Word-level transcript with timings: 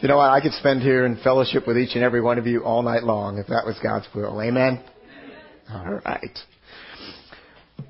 You 0.00 0.08
know 0.08 0.16
what? 0.16 0.30
I 0.30 0.40
could 0.40 0.54
spend 0.54 0.80
here 0.80 1.04
in 1.04 1.18
fellowship 1.22 1.66
with 1.66 1.76
each 1.76 1.94
and 1.94 2.02
every 2.02 2.22
one 2.22 2.38
of 2.38 2.46
you 2.46 2.64
all 2.64 2.80
night 2.82 3.02
long 3.02 3.36
if 3.36 3.48
that 3.48 3.66
was 3.66 3.78
God's 3.82 4.06
will. 4.14 4.40
Amen? 4.40 4.82
All 5.70 6.00
right. 6.02 6.38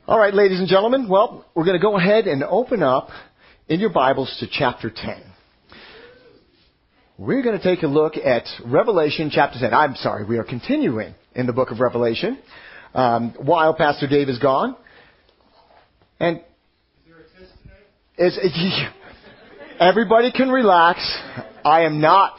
All 0.08 0.18
right, 0.18 0.34
ladies 0.34 0.58
and 0.58 0.66
gentlemen. 0.66 1.08
Well, 1.08 1.46
we're 1.54 1.64
going 1.64 1.78
to 1.78 1.82
go 1.82 1.96
ahead 1.96 2.26
and 2.26 2.42
open 2.42 2.82
up 2.82 3.10
in 3.68 3.78
your 3.78 3.90
Bibles 3.90 4.36
to 4.40 4.48
chapter 4.50 4.90
10. 4.90 5.22
We're 7.16 7.42
going 7.42 7.56
to 7.56 7.62
take 7.62 7.84
a 7.84 7.86
look 7.86 8.16
at 8.16 8.42
Revelation 8.66 9.30
chapter 9.32 9.60
10. 9.60 9.72
I'm 9.72 9.94
sorry, 9.94 10.24
we 10.24 10.38
are 10.38 10.44
continuing 10.44 11.14
in 11.36 11.46
the 11.46 11.52
book 11.52 11.70
of 11.70 11.78
Revelation 11.78 12.40
um, 12.92 13.36
while 13.38 13.72
Pastor 13.72 14.08
Dave 14.08 14.28
is 14.28 14.40
gone. 14.40 14.74
And 16.18 16.42
is, 18.18 18.36
everybody 19.80 20.32
can 20.32 20.48
relax. 20.48 20.98
I 21.64 21.82
am 21.82 22.00
not 22.00 22.36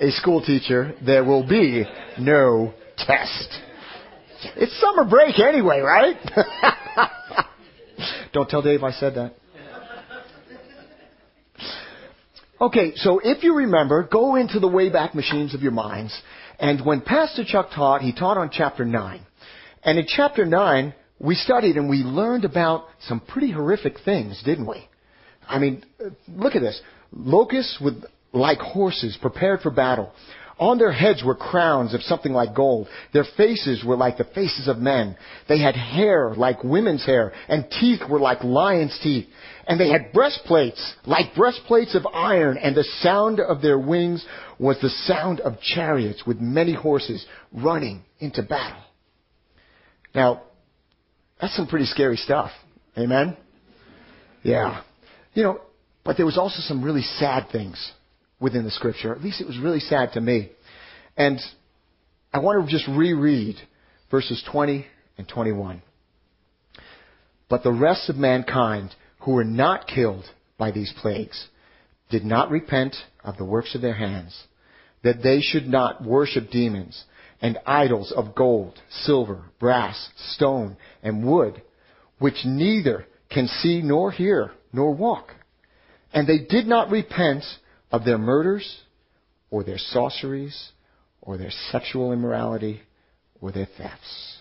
a 0.00 0.10
school 0.10 0.44
teacher. 0.44 0.94
There 1.04 1.24
will 1.24 1.46
be 1.46 1.84
no 2.18 2.74
test. 2.96 3.48
It's 4.56 4.78
summer 4.80 5.08
break 5.08 5.38
anyway, 5.38 5.80
right? 5.80 6.16
Don't 8.32 8.48
tell 8.48 8.62
Dave 8.62 8.82
I 8.82 8.92
said 8.92 9.14
that. 9.14 9.34
Okay, 12.60 12.92
so 12.96 13.20
if 13.22 13.42
you 13.42 13.56
remember, 13.56 14.04
go 14.04 14.36
into 14.36 14.60
the 14.60 14.68
Wayback 14.68 15.14
Machines 15.14 15.54
of 15.54 15.62
your 15.62 15.72
minds. 15.72 16.16
And 16.60 16.84
when 16.84 17.00
Pastor 17.00 17.44
Chuck 17.44 17.70
taught, 17.74 18.02
he 18.02 18.12
taught 18.12 18.38
on 18.38 18.50
chapter 18.52 18.84
9. 18.84 19.20
And 19.82 19.98
in 19.98 20.06
chapter 20.06 20.46
9, 20.46 20.94
we 21.18 21.34
studied 21.34 21.76
and 21.76 21.90
we 21.90 21.98
learned 21.98 22.44
about 22.44 22.84
some 23.08 23.18
pretty 23.18 23.50
horrific 23.50 23.96
things, 24.04 24.40
didn't 24.44 24.66
we? 24.66 24.88
I 25.46 25.58
mean, 25.58 25.84
uh, 26.04 26.10
look 26.28 26.54
at 26.54 26.62
this. 26.62 26.80
Locusts 27.12 27.78
with 27.80 28.04
like 28.32 28.58
horses 28.58 29.18
prepared 29.20 29.60
for 29.60 29.70
battle. 29.70 30.12
On 30.58 30.78
their 30.78 30.92
heads 30.92 31.24
were 31.24 31.34
crowns 31.34 31.92
of 31.92 32.02
something 32.02 32.32
like 32.32 32.54
gold. 32.54 32.86
Their 33.12 33.24
faces 33.36 33.82
were 33.84 33.96
like 33.96 34.16
the 34.16 34.24
faces 34.24 34.68
of 34.68 34.78
men. 34.78 35.16
They 35.48 35.58
had 35.58 35.74
hair 35.74 36.34
like 36.36 36.62
women's 36.62 37.04
hair, 37.04 37.32
and 37.48 37.68
teeth 37.80 38.00
were 38.08 38.20
like 38.20 38.44
lions' 38.44 38.98
teeth. 39.02 39.26
And 39.66 39.80
they 39.80 39.88
had 39.88 40.12
breastplates 40.12 40.94
like 41.04 41.34
breastplates 41.34 41.94
of 41.94 42.06
iron, 42.06 42.58
and 42.58 42.76
the 42.76 42.84
sound 43.00 43.40
of 43.40 43.60
their 43.60 43.78
wings 43.78 44.24
was 44.58 44.78
the 44.80 44.90
sound 44.90 45.40
of 45.40 45.60
chariots 45.60 46.24
with 46.26 46.38
many 46.38 46.74
horses 46.74 47.24
running 47.52 48.04
into 48.20 48.42
battle. 48.42 48.82
Now, 50.14 50.42
that's 51.40 51.56
some 51.56 51.66
pretty 51.66 51.86
scary 51.86 52.16
stuff. 52.16 52.52
Amen? 52.96 53.36
Yeah. 54.44 54.82
You 55.34 55.42
know, 55.42 55.60
but 56.04 56.16
there 56.16 56.26
was 56.26 56.38
also 56.38 56.60
some 56.60 56.84
really 56.84 57.02
sad 57.02 57.48
things 57.50 57.92
within 58.42 58.64
the 58.64 58.70
scripture. 58.70 59.14
At 59.14 59.22
least 59.22 59.40
it 59.40 59.46
was 59.46 59.58
really 59.58 59.80
sad 59.80 60.12
to 60.14 60.20
me. 60.20 60.50
And 61.16 61.38
I 62.32 62.40
want 62.40 62.66
to 62.66 62.70
just 62.70 62.88
reread 62.88 63.56
verses 64.10 64.42
20 64.50 64.84
and 65.16 65.28
21. 65.28 65.82
But 67.48 67.62
the 67.62 67.72
rest 67.72 68.10
of 68.10 68.16
mankind 68.16 68.94
who 69.20 69.32
were 69.32 69.44
not 69.44 69.86
killed 69.86 70.24
by 70.58 70.72
these 70.72 70.92
plagues 71.00 71.48
did 72.10 72.24
not 72.24 72.50
repent 72.50 72.96
of 73.24 73.36
the 73.36 73.44
works 73.44 73.74
of 73.74 73.80
their 73.80 73.94
hands, 73.94 74.46
that 75.04 75.22
they 75.22 75.40
should 75.40 75.66
not 75.66 76.04
worship 76.04 76.50
demons 76.50 77.04
and 77.40 77.58
idols 77.66 78.12
of 78.16 78.34
gold, 78.34 78.78
silver, 78.90 79.44
brass, 79.58 80.10
stone, 80.34 80.76
and 81.02 81.26
wood, 81.26 81.62
which 82.18 82.44
neither 82.44 83.06
can 83.30 83.46
see 83.48 83.82
nor 83.82 84.10
hear 84.10 84.52
nor 84.72 84.94
walk. 84.94 85.32
And 86.12 86.26
they 86.26 86.38
did 86.38 86.66
not 86.66 86.90
repent 86.90 87.44
of 87.92 88.04
their 88.04 88.18
murders, 88.18 88.80
or 89.50 89.62
their 89.62 89.78
sorceries, 89.78 90.70
or 91.20 91.36
their 91.36 91.52
sexual 91.70 92.12
immorality, 92.12 92.80
or 93.40 93.52
their 93.52 93.68
thefts. 93.76 94.38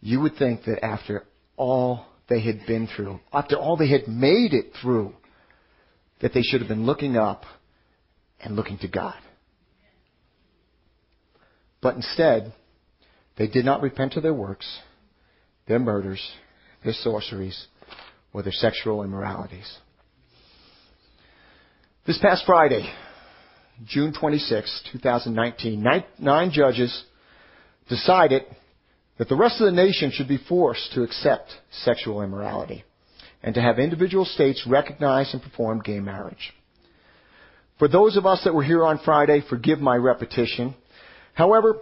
You 0.00 0.20
would 0.20 0.36
think 0.36 0.64
that 0.64 0.84
after 0.84 1.24
all 1.56 2.06
they 2.28 2.40
had 2.40 2.66
been 2.66 2.86
through, 2.86 3.20
after 3.32 3.56
all 3.56 3.76
they 3.76 3.90
had 3.90 4.06
made 4.06 4.54
it 4.54 4.72
through, 4.80 5.12
that 6.20 6.32
they 6.32 6.42
should 6.42 6.60
have 6.60 6.68
been 6.68 6.86
looking 6.86 7.16
up 7.16 7.44
and 8.40 8.54
looking 8.54 8.78
to 8.78 8.88
God. 8.88 9.16
But 11.82 11.96
instead, 11.96 12.54
they 13.36 13.46
did 13.48 13.64
not 13.64 13.82
repent 13.82 14.14
of 14.16 14.22
their 14.22 14.32
works, 14.32 14.78
their 15.66 15.78
murders, 15.78 16.22
their 16.84 16.94
sorceries, 16.94 17.66
or 18.32 18.42
their 18.42 18.52
sexual 18.52 19.02
immoralities. 19.02 19.78
This 22.06 22.18
past 22.18 22.44
Friday, 22.44 22.86
June 23.86 24.12
26, 24.12 24.90
2019, 24.92 25.82
nine, 25.82 26.04
nine 26.18 26.50
judges 26.50 27.04
decided 27.88 28.42
that 29.16 29.30
the 29.30 29.36
rest 29.36 29.58
of 29.58 29.64
the 29.64 29.72
nation 29.72 30.10
should 30.12 30.28
be 30.28 30.36
forced 30.36 30.92
to 30.92 31.02
accept 31.02 31.48
sexual 31.70 32.20
immorality 32.20 32.84
and 33.42 33.54
to 33.54 33.62
have 33.62 33.78
individual 33.78 34.26
states 34.26 34.66
recognize 34.66 35.32
and 35.32 35.42
perform 35.42 35.80
gay 35.80 35.98
marriage. 35.98 36.52
For 37.78 37.88
those 37.88 38.18
of 38.18 38.26
us 38.26 38.42
that 38.44 38.54
were 38.54 38.62
here 38.62 38.84
on 38.84 39.00
Friday, 39.02 39.42
forgive 39.48 39.78
my 39.78 39.96
repetition. 39.96 40.74
However, 41.32 41.78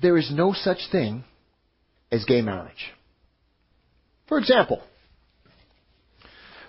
there 0.00 0.16
is 0.16 0.30
no 0.32 0.54
such 0.54 0.78
thing 0.90 1.24
as 2.10 2.24
gay 2.24 2.40
marriage. 2.40 2.94
For 4.26 4.38
example, 4.38 4.80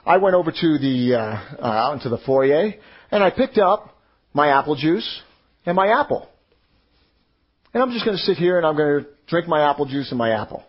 I 0.05 0.17
went 0.17 0.35
over 0.35 0.51
to 0.51 0.77
the 0.77 1.15
uh, 1.15 1.19
uh, 1.59 1.65
out 1.65 1.93
into 1.93 2.09
the 2.09 2.17
foyer 2.17 2.73
and 3.11 3.23
I 3.23 3.29
picked 3.29 3.57
up 3.57 3.97
my 4.33 4.49
apple 4.49 4.75
juice 4.75 5.21
and 5.65 5.75
my 5.75 5.87
apple. 5.87 6.27
And 7.73 7.81
I'm 7.81 7.91
just 7.91 8.05
going 8.05 8.17
to 8.17 8.23
sit 8.23 8.37
here 8.37 8.57
and 8.57 8.65
I'm 8.65 8.75
going 8.75 9.03
to 9.03 9.09
drink 9.27 9.47
my 9.47 9.69
apple 9.69 9.85
juice 9.85 10.09
and 10.09 10.17
my 10.17 10.31
apple. 10.31 10.63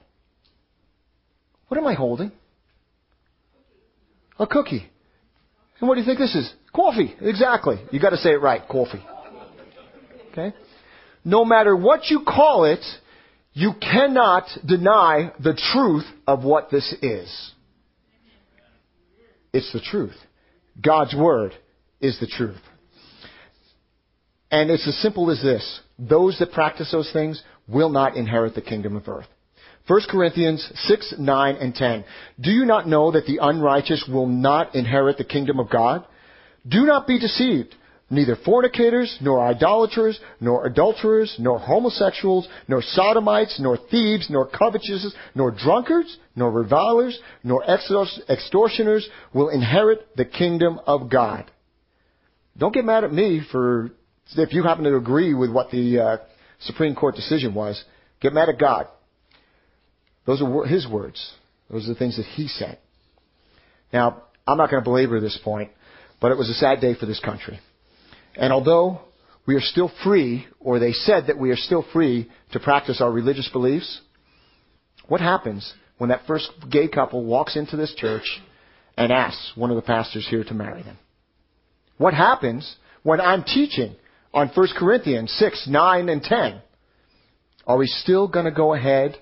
What 1.68 1.78
am 1.78 1.86
I 1.86 1.94
holding? 1.94 2.32
A 4.38 4.46
cookie. 4.46 4.88
And 5.80 5.88
what 5.88 5.94
do 5.94 6.00
you 6.00 6.06
think 6.06 6.18
this 6.18 6.34
is? 6.34 6.52
Coffee. 6.74 7.14
Exactly. 7.20 7.76
You 7.90 8.00
got 8.00 8.10
to 8.10 8.16
say 8.16 8.30
it 8.30 8.40
right. 8.40 8.62
Coffee. 8.68 9.04
Okay? 10.32 10.54
No 11.24 11.44
matter 11.44 11.76
what 11.76 12.10
you 12.10 12.22
call 12.26 12.64
it, 12.64 12.84
you 13.52 13.72
cannot 13.80 14.44
deny 14.64 15.32
the 15.42 15.58
truth 15.72 16.06
of 16.26 16.44
what 16.44 16.70
this 16.70 16.94
is. 17.02 17.53
It's 19.54 19.72
the 19.72 19.80
truth. 19.80 20.16
God's 20.84 21.14
Word 21.14 21.52
is 22.00 22.18
the 22.18 22.26
truth. 22.26 22.60
And 24.50 24.68
it's 24.68 24.86
as 24.86 24.98
simple 24.98 25.30
as 25.30 25.40
this. 25.40 25.80
Those 25.98 26.36
that 26.40 26.52
practice 26.52 26.90
those 26.90 27.10
things 27.12 27.40
will 27.68 27.88
not 27.88 28.16
inherit 28.16 28.56
the 28.56 28.60
kingdom 28.60 28.96
of 28.96 29.08
earth. 29.08 29.28
1 29.86 30.00
Corinthians 30.10 30.68
6, 30.74 31.14
9, 31.18 31.56
and 31.56 31.74
10. 31.74 32.04
Do 32.40 32.50
you 32.50 32.64
not 32.64 32.88
know 32.88 33.12
that 33.12 33.26
the 33.26 33.38
unrighteous 33.40 34.08
will 34.12 34.26
not 34.26 34.74
inherit 34.74 35.18
the 35.18 35.24
kingdom 35.24 35.60
of 35.60 35.70
God? 35.70 36.04
Do 36.66 36.84
not 36.84 37.06
be 37.06 37.20
deceived. 37.20 37.74
Neither 38.14 38.36
fornicators, 38.36 39.18
nor 39.20 39.44
idolaters, 39.44 40.20
nor 40.40 40.66
adulterers, 40.66 41.34
nor 41.40 41.58
homosexuals, 41.58 42.46
nor 42.68 42.80
sodomites, 42.80 43.58
nor 43.58 43.76
thieves, 43.76 44.28
nor 44.30 44.46
covetous, 44.46 45.12
nor 45.34 45.50
drunkards, 45.50 46.16
nor 46.36 46.52
revilers, 46.52 47.18
nor 47.42 47.64
extortioners 47.64 49.08
will 49.32 49.48
inherit 49.48 50.16
the 50.16 50.24
kingdom 50.24 50.78
of 50.86 51.10
God. 51.10 51.50
Don't 52.56 52.72
get 52.72 52.84
mad 52.84 53.02
at 53.02 53.12
me 53.12 53.42
for 53.50 53.90
if 54.36 54.52
you 54.52 54.62
happen 54.62 54.84
to 54.84 54.94
agree 54.94 55.34
with 55.34 55.50
what 55.50 55.72
the 55.72 55.98
uh, 55.98 56.16
Supreme 56.60 56.94
Court 56.94 57.16
decision 57.16 57.52
was. 57.52 57.82
Get 58.20 58.32
mad 58.32 58.48
at 58.48 58.60
God. 58.60 58.86
Those 60.24 60.40
are 60.40 60.66
his 60.66 60.86
words. 60.86 61.32
Those 61.68 61.86
are 61.86 61.94
the 61.94 61.98
things 61.98 62.16
that 62.16 62.26
he 62.26 62.46
said. 62.46 62.78
Now, 63.92 64.22
I'm 64.46 64.56
not 64.56 64.70
going 64.70 64.80
to 64.80 64.88
belabor 64.88 65.18
this 65.18 65.38
point, 65.42 65.72
but 66.20 66.30
it 66.30 66.38
was 66.38 66.48
a 66.48 66.54
sad 66.54 66.80
day 66.80 66.94
for 66.94 67.06
this 67.06 67.18
country. 67.18 67.58
And 68.36 68.52
although 68.52 69.00
we 69.46 69.54
are 69.54 69.60
still 69.60 69.90
free, 70.02 70.46
or 70.60 70.78
they 70.78 70.92
said 70.92 71.26
that 71.26 71.38
we 71.38 71.50
are 71.50 71.56
still 71.56 71.84
free 71.92 72.30
to 72.52 72.60
practice 72.60 73.00
our 73.00 73.10
religious 73.10 73.48
beliefs, 73.52 74.00
what 75.08 75.20
happens 75.20 75.72
when 75.98 76.10
that 76.10 76.26
first 76.26 76.50
gay 76.70 76.88
couple 76.88 77.24
walks 77.24 77.56
into 77.56 77.76
this 77.76 77.94
church 77.94 78.40
and 78.96 79.12
asks 79.12 79.52
one 79.54 79.70
of 79.70 79.76
the 79.76 79.82
pastors 79.82 80.26
here 80.28 80.44
to 80.44 80.54
marry 80.54 80.82
them? 80.82 80.98
What 81.98 82.14
happens 82.14 82.76
when 83.02 83.20
I'm 83.20 83.44
teaching 83.44 83.94
on 84.32 84.48
1 84.48 84.68
Corinthians 84.76 85.32
6, 85.38 85.68
9, 85.68 86.08
and 86.08 86.22
10? 86.22 86.60
Are 87.66 87.76
we 87.76 87.86
still 87.86 88.28
going 88.28 88.46
to 88.46 88.50
go 88.50 88.74
ahead 88.74 89.16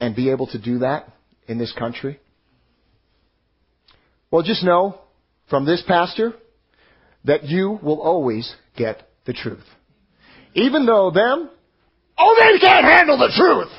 and 0.00 0.14
be 0.14 0.30
able 0.30 0.46
to 0.48 0.58
do 0.58 0.80
that 0.80 1.10
in 1.46 1.58
this 1.58 1.72
country? 1.72 2.20
Well, 4.30 4.42
just 4.42 4.62
know 4.62 5.00
from 5.48 5.64
this 5.64 5.82
pastor 5.86 6.34
that 7.28 7.44
you 7.44 7.78
will 7.82 8.00
always 8.00 8.52
get 8.74 9.06
the 9.26 9.34
truth. 9.34 9.64
Even 10.54 10.86
though 10.86 11.10
them, 11.10 11.50
oh, 12.16 12.36
they 12.40 12.58
can't 12.58 12.86
handle 12.86 13.18
the 13.18 13.30
truth. 13.36 13.70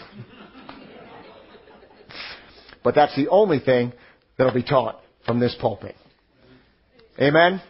but 2.84 2.94
that's 2.94 3.16
the 3.16 3.28
only 3.28 3.60
thing 3.60 3.92
that'll 4.38 4.54
be 4.54 4.64
taught 4.64 5.02
from 5.26 5.40
this 5.40 5.56
pulpit. 5.60 5.96
Amen? 7.20 7.62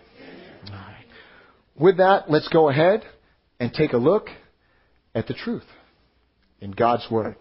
With 1.79 1.97
that, 1.97 2.29
let's 2.29 2.49
go 2.49 2.69
ahead 2.69 3.03
and 3.61 3.73
take 3.73 3.93
a 3.93 3.97
look 3.97 4.27
at 5.15 5.27
the 5.27 5.33
truth 5.33 5.63
in 6.59 6.71
God's 6.71 7.07
Word. 7.09 7.37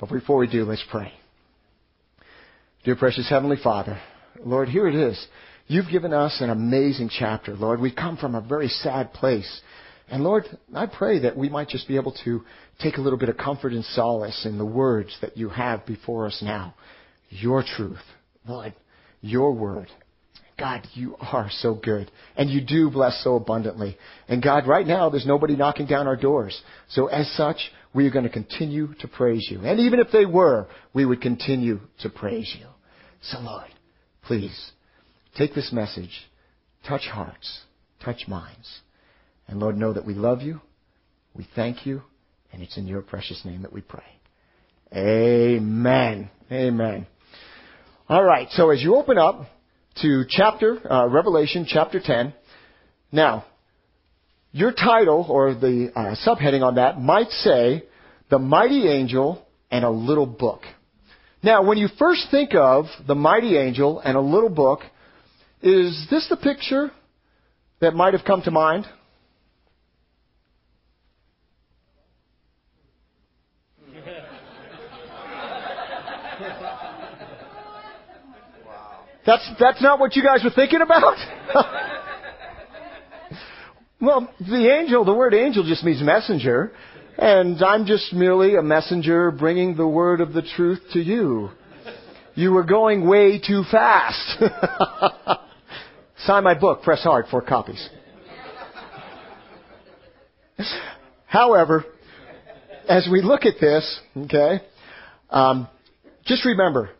But 0.00 0.08
before 0.08 0.38
we 0.38 0.46
do, 0.46 0.64
let's 0.64 0.84
pray. 0.90 1.12
Dear 2.84 2.96
precious 2.96 3.28
Heavenly 3.28 3.58
Father, 3.62 4.00
Lord, 4.42 4.70
here 4.70 4.88
it 4.88 4.94
is. 4.94 5.26
You've 5.66 5.90
given 5.90 6.12
us 6.12 6.40
an 6.40 6.50
amazing 6.50 7.10
chapter, 7.16 7.54
Lord. 7.54 7.80
We've 7.80 7.96
come 7.96 8.16
from 8.16 8.34
a 8.34 8.40
very 8.40 8.68
sad 8.68 9.12
place. 9.14 9.60
And 10.10 10.22
Lord, 10.22 10.44
I 10.74 10.86
pray 10.86 11.20
that 11.20 11.36
we 11.36 11.48
might 11.48 11.68
just 11.68 11.88
be 11.88 11.96
able 11.96 12.14
to 12.24 12.42
take 12.80 12.98
a 12.98 13.00
little 13.00 13.18
bit 13.18 13.30
of 13.30 13.38
comfort 13.38 13.72
and 13.72 13.84
solace 13.84 14.44
in 14.44 14.58
the 14.58 14.66
words 14.66 15.16
that 15.22 15.38
you 15.38 15.48
have 15.48 15.86
before 15.86 16.26
us 16.26 16.40
now. 16.42 16.74
Your 17.30 17.62
truth, 17.62 18.02
Lord, 18.46 18.74
your 19.22 19.52
word. 19.52 19.88
God, 20.58 20.86
you 20.92 21.16
are 21.18 21.48
so 21.50 21.74
good. 21.74 22.10
And 22.36 22.50
you 22.50 22.60
do 22.60 22.90
bless 22.90 23.24
so 23.24 23.36
abundantly. 23.36 23.96
And 24.28 24.42
God, 24.42 24.68
right 24.68 24.86
now, 24.86 25.08
there's 25.08 25.26
nobody 25.26 25.56
knocking 25.56 25.86
down 25.86 26.06
our 26.06 26.16
doors. 26.16 26.60
So 26.90 27.06
as 27.06 27.28
such, 27.32 27.56
we 27.94 28.06
are 28.06 28.10
going 28.10 28.24
to 28.24 28.30
continue 28.30 28.94
to 29.00 29.08
praise 29.08 29.48
you. 29.50 29.60
And 29.64 29.80
even 29.80 29.98
if 29.98 30.08
they 30.12 30.26
were, 30.26 30.68
we 30.92 31.06
would 31.06 31.22
continue 31.22 31.80
to 32.02 32.10
praise 32.10 32.54
you. 32.58 32.66
So 33.22 33.40
Lord, 33.40 33.70
please, 34.24 34.72
take 35.34 35.54
this 35.54 35.70
message, 35.72 36.10
touch 36.86 37.06
hearts, 37.12 37.60
touch 38.04 38.26
minds. 38.28 38.80
And 39.46 39.60
Lord, 39.60 39.76
know 39.76 39.92
that 39.92 40.06
we 40.06 40.14
love 40.14 40.42
you, 40.42 40.60
we 41.34 41.46
thank 41.54 41.86
you, 41.86 42.02
and 42.52 42.62
it's 42.62 42.76
in 42.76 42.86
your 42.86 43.02
precious 43.02 43.42
name 43.44 43.62
that 43.62 43.72
we 43.72 43.80
pray. 43.80 44.02
Amen. 44.94 46.30
Amen. 46.50 47.06
All 48.08 48.22
right, 48.22 48.48
so 48.50 48.70
as 48.70 48.82
you 48.82 48.96
open 48.96 49.18
up 49.18 49.46
to 50.02 50.24
chapter, 50.28 50.80
uh, 50.90 51.06
Revelation 51.08 51.66
chapter 51.68 52.00
10, 52.02 52.34
now, 53.10 53.44
your 54.52 54.72
title 54.72 55.26
or 55.28 55.54
the 55.54 55.90
uh, 55.94 56.14
subheading 56.26 56.62
on 56.62 56.76
that 56.76 57.00
might 57.00 57.30
say, 57.30 57.84
The 58.30 58.38
Mighty 58.38 58.88
Angel 58.88 59.44
and 59.70 59.84
a 59.84 59.90
Little 59.90 60.26
Book. 60.26 60.62
Now, 61.44 61.62
when 61.62 61.76
you 61.76 61.88
first 61.98 62.28
think 62.30 62.54
of 62.54 62.86
the 63.06 63.14
mighty 63.14 63.58
angel 63.58 64.00
and 64.00 64.16
a 64.16 64.20
little 64.20 64.48
book, 64.48 64.80
is 65.64 66.06
this 66.10 66.28
the 66.28 66.36
picture 66.36 66.92
that 67.80 67.94
might 67.94 68.12
have 68.12 68.24
come 68.26 68.42
to 68.42 68.50
mind? 68.50 68.84
That's, 79.26 79.48
that's 79.58 79.80
not 79.80 79.98
what 79.98 80.14
you 80.16 80.22
guys 80.22 80.44
were 80.44 80.50
thinking 80.50 80.82
about? 80.82 81.16
well, 83.98 84.30
the 84.38 84.70
angel, 84.70 85.02
the 85.06 85.14
word 85.14 85.32
angel 85.32 85.64
just 85.64 85.82
means 85.82 86.02
messenger, 86.02 86.72
and 87.16 87.62
I'm 87.62 87.86
just 87.86 88.12
merely 88.12 88.56
a 88.56 88.62
messenger 88.62 89.30
bringing 89.30 89.76
the 89.76 89.88
word 89.88 90.20
of 90.20 90.34
the 90.34 90.42
truth 90.42 90.82
to 90.92 91.00
you. 91.00 91.48
You 92.34 92.52
were 92.52 92.64
going 92.64 93.08
way 93.08 93.38
too 93.40 93.62
fast. 93.70 94.42
Sign 96.24 96.42
my 96.42 96.54
book, 96.54 96.82
press 96.82 97.02
hard, 97.02 97.26
four 97.30 97.42
copies. 97.42 97.88
However, 101.26 101.84
as 102.88 103.06
we 103.10 103.20
look 103.20 103.44
at 103.44 103.54
this, 103.60 104.00
okay, 104.16 104.60
um, 105.28 105.68
just 106.24 106.46
remember, 106.46 106.90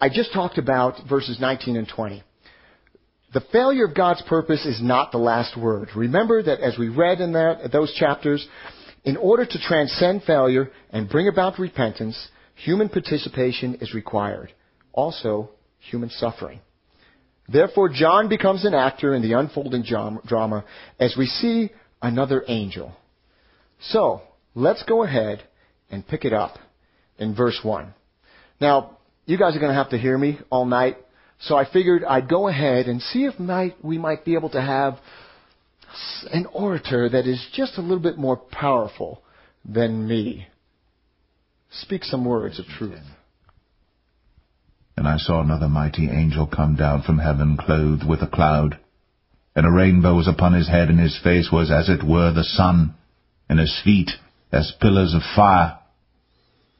I 0.00 0.08
just 0.08 0.32
talked 0.32 0.56
about 0.56 0.94
verses 1.08 1.38
19 1.38 1.76
and 1.76 1.86
20. 1.94 2.22
The 3.34 3.42
failure 3.52 3.84
of 3.84 3.94
God's 3.94 4.22
purpose 4.22 4.64
is 4.64 4.80
not 4.82 5.12
the 5.12 5.18
last 5.18 5.54
word. 5.58 5.90
Remember 5.94 6.42
that 6.42 6.60
as 6.60 6.78
we 6.78 6.88
read 6.88 7.20
in 7.20 7.32
that, 7.32 7.70
those 7.70 7.92
chapters, 7.94 8.46
in 9.04 9.18
order 9.18 9.44
to 9.44 9.58
transcend 9.60 10.22
failure 10.22 10.70
and 10.90 11.10
bring 11.10 11.28
about 11.28 11.58
repentance, 11.58 12.28
human 12.54 12.88
participation 12.88 13.74
is 13.82 13.92
required. 13.92 14.54
Also, 14.94 15.50
human 15.80 16.08
suffering. 16.08 16.60
Therefore, 17.48 17.88
John 17.88 18.28
becomes 18.28 18.64
an 18.64 18.74
actor 18.74 19.14
in 19.14 19.22
the 19.22 19.32
unfolding 19.32 19.82
drama 19.82 20.64
as 21.00 21.14
we 21.16 21.26
see 21.26 21.70
another 22.02 22.44
angel. 22.46 22.92
So, 23.80 24.22
let's 24.54 24.82
go 24.82 25.02
ahead 25.02 25.42
and 25.90 26.06
pick 26.06 26.24
it 26.24 26.32
up 26.32 26.58
in 27.18 27.34
verse 27.34 27.58
1. 27.62 27.94
Now, 28.60 28.98
you 29.24 29.38
guys 29.38 29.56
are 29.56 29.60
going 29.60 29.72
to 29.72 29.78
have 29.78 29.90
to 29.90 29.98
hear 29.98 30.16
me 30.16 30.38
all 30.50 30.64
night. 30.64 30.96
So 31.40 31.56
I 31.56 31.70
figured 31.70 32.02
I'd 32.04 32.28
go 32.28 32.48
ahead 32.48 32.86
and 32.86 33.00
see 33.00 33.24
if 33.24 33.38
might, 33.38 33.82
we 33.84 33.98
might 33.98 34.24
be 34.24 34.34
able 34.34 34.50
to 34.50 34.60
have 34.60 34.98
an 36.32 36.46
orator 36.52 37.08
that 37.08 37.26
is 37.26 37.44
just 37.54 37.78
a 37.78 37.80
little 37.80 38.00
bit 38.00 38.18
more 38.18 38.36
powerful 38.36 39.22
than 39.64 40.06
me. 40.06 40.48
Speak 41.70 42.04
some 42.04 42.24
words 42.24 42.58
of 42.58 42.66
truth. 42.66 42.98
And 44.98 45.06
I 45.06 45.16
saw 45.16 45.40
another 45.40 45.68
mighty 45.68 46.10
angel 46.10 46.48
come 46.48 46.74
down 46.74 47.02
from 47.02 47.20
heaven 47.20 47.56
clothed 47.56 48.02
with 48.04 48.20
a 48.20 48.26
cloud. 48.26 48.80
And 49.54 49.64
a 49.64 49.70
rainbow 49.70 50.16
was 50.16 50.26
upon 50.26 50.54
his 50.54 50.66
head, 50.66 50.88
and 50.88 50.98
his 50.98 51.16
face 51.22 51.50
was 51.52 51.70
as 51.70 51.88
it 51.88 52.02
were 52.02 52.32
the 52.32 52.42
sun, 52.42 52.94
and 53.48 53.60
his 53.60 53.80
feet 53.84 54.10
as 54.50 54.74
pillars 54.80 55.14
of 55.14 55.22
fire. 55.36 55.78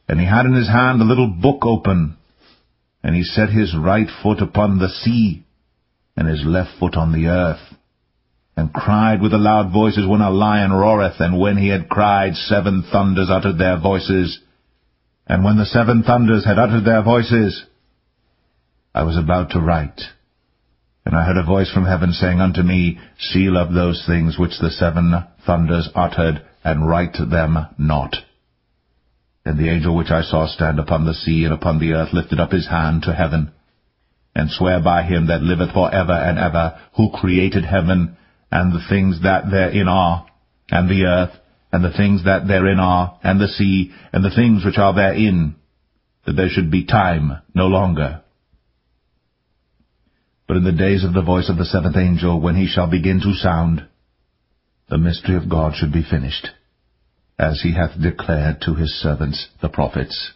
And 0.09 0.19
he 0.19 0.27
had 0.27 0.47
in 0.47 0.55
his 0.55 0.67
hand 0.67 1.01
a 1.01 1.05
little 1.05 1.29
book 1.29 1.65
open, 1.65 2.17
and 3.05 3.15
he 3.15 3.23
set 3.23 3.51
his 3.51 3.77
right 3.77 4.09
foot 4.21 4.41
upon 4.41 4.81
the 4.81 4.89
sea, 4.89 5.45
and 6.17 6.27
his 6.27 6.45
left 6.45 6.71
foot 6.81 6.97
on 6.97 7.13
the 7.13 7.29
earth, 7.29 7.73
and 8.57 8.73
cried 8.73 9.23
with 9.23 9.33
a 9.33 9.39
loud 9.39 9.73
voice 9.73 9.97
as 9.97 10.09
when 10.09 10.23
a 10.23 10.31
lion 10.31 10.73
roareth, 10.73 11.21
and 11.21 11.39
when 11.39 11.57
he 11.57 11.69
had 11.69 11.89
cried, 11.89 12.35
seven 12.35 12.83
thunders 12.91 13.31
uttered 13.31 13.59
their 13.59 13.79
voices. 13.79 14.41
And 15.29 15.45
when 15.45 15.57
the 15.57 15.67
seven 15.67 16.03
thunders 16.03 16.45
had 16.45 16.59
uttered 16.59 16.85
their 16.85 17.05
voices, 17.05 17.65
I 18.95 19.03
was 19.03 19.17
about 19.17 19.51
to 19.51 19.61
write. 19.61 20.01
And 21.05 21.17
I 21.17 21.25
heard 21.25 21.37
a 21.37 21.43
voice 21.43 21.71
from 21.73 21.87
heaven 21.87 22.13
saying 22.13 22.41
unto 22.41 22.63
me, 22.63 22.99
Seal 23.19 23.57
up 23.57 23.71
those 23.71 24.05
things 24.07 24.39
which 24.39 24.59
the 24.59 24.71
seven 24.71 25.15
thunders 25.47 25.89
uttered, 25.95 26.43
and 26.65 26.89
write 26.89 27.15
them 27.15 27.57
not. 27.79 28.17
And 29.45 29.59
the 29.59 29.71
angel 29.71 29.97
which 29.97 30.11
I 30.11 30.23
saw 30.23 30.47
stand 30.47 30.79
upon 30.79 31.07
the 31.07 31.15
sea 31.15 31.45
and 31.45 31.55
upon 31.55 31.79
the 31.79 31.93
earth 31.93 32.13
lifted 32.13 32.41
up 32.41 32.53
his 32.53 32.69
hand 32.69 33.05
to 33.05 33.15
heaven, 33.15 33.53
and 34.35 34.51
sware 34.51 34.81
by 34.81 35.03
him 35.03 35.29
that 35.29 35.43
liveth 35.43 35.73
for 35.73 35.93
ever 35.95 36.13
and 36.13 36.39
ever, 36.39 36.79
who 36.97 37.11
created 37.11 37.65
heaven, 37.65 38.17
and 38.51 38.73
the 38.73 38.85
things 38.89 39.23
that 39.23 39.51
therein 39.51 39.89
are, 39.89 40.27
and 40.71 40.89
the 40.91 41.05
earth, 41.05 41.39
and 41.73 41.85
the 41.85 41.97
things 41.97 42.25
that 42.25 42.47
therein 42.47 42.79
are, 42.79 43.19
and 43.23 43.41
the 43.41 43.49
sea, 43.49 43.93
and 44.13 44.25
the 44.25 44.35
things 44.35 44.65
which 44.65 44.79
are 44.79 44.95
therein, 44.95 45.55
that 46.27 46.35
there 46.35 46.49
should 46.51 46.71
be 46.71 46.85
time 46.85 47.39
no 47.55 47.67
longer. 47.67 48.23
But 50.49 50.57
in 50.57 50.65
the 50.65 50.73
days 50.73 51.05
of 51.05 51.13
the 51.13 51.23
voice 51.23 51.51
of 51.51 51.59
the 51.59 51.67
seventh 51.67 51.97
angel, 51.97 52.41
when 52.41 52.57
he 52.57 52.67
shall 52.67 52.91
begin 52.91 53.21
to 53.21 53.35
sound, 53.35 53.87
the 54.89 54.97
mystery 54.97 55.37
of 55.37 55.51
God 55.51 55.75
should 55.77 55.93
be 55.93 56.03
finished 56.03 56.49
as 57.39 57.61
he 57.63 57.75
hath 57.75 58.01
declared 58.01 58.61
to 58.63 58.75
his 58.75 58.91
servants 59.01 59.49
the 59.61 59.69
prophets. 59.69 60.33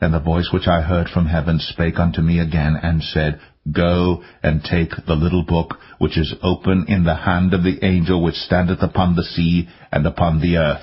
And 0.00 0.12
the 0.12 0.18
voice 0.18 0.48
which 0.52 0.66
I 0.66 0.80
heard 0.80 1.08
from 1.08 1.26
heaven 1.26 1.58
spake 1.60 1.98
unto 1.98 2.20
me 2.20 2.40
again, 2.40 2.76
and 2.82 3.02
said, 3.02 3.38
Go 3.70 4.24
and 4.42 4.64
take 4.64 4.90
the 5.06 5.14
little 5.14 5.44
book 5.44 5.78
which 5.98 6.18
is 6.18 6.34
open 6.42 6.86
in 6.88 7.04
the 7.04 7.14
hand 7.14 7.54
of 7.54 7.62
the 7.62 7.78
angel 7.84 8.22
which 8.22 8.34
standeth 8.34 8.82
upon 8.82 9.14
the 9.14 9.22
sea 9.22 9.68
and 9.92 10.06
upon 10.06 10.40
the 10.40 10.56
earth. 10.56 10.82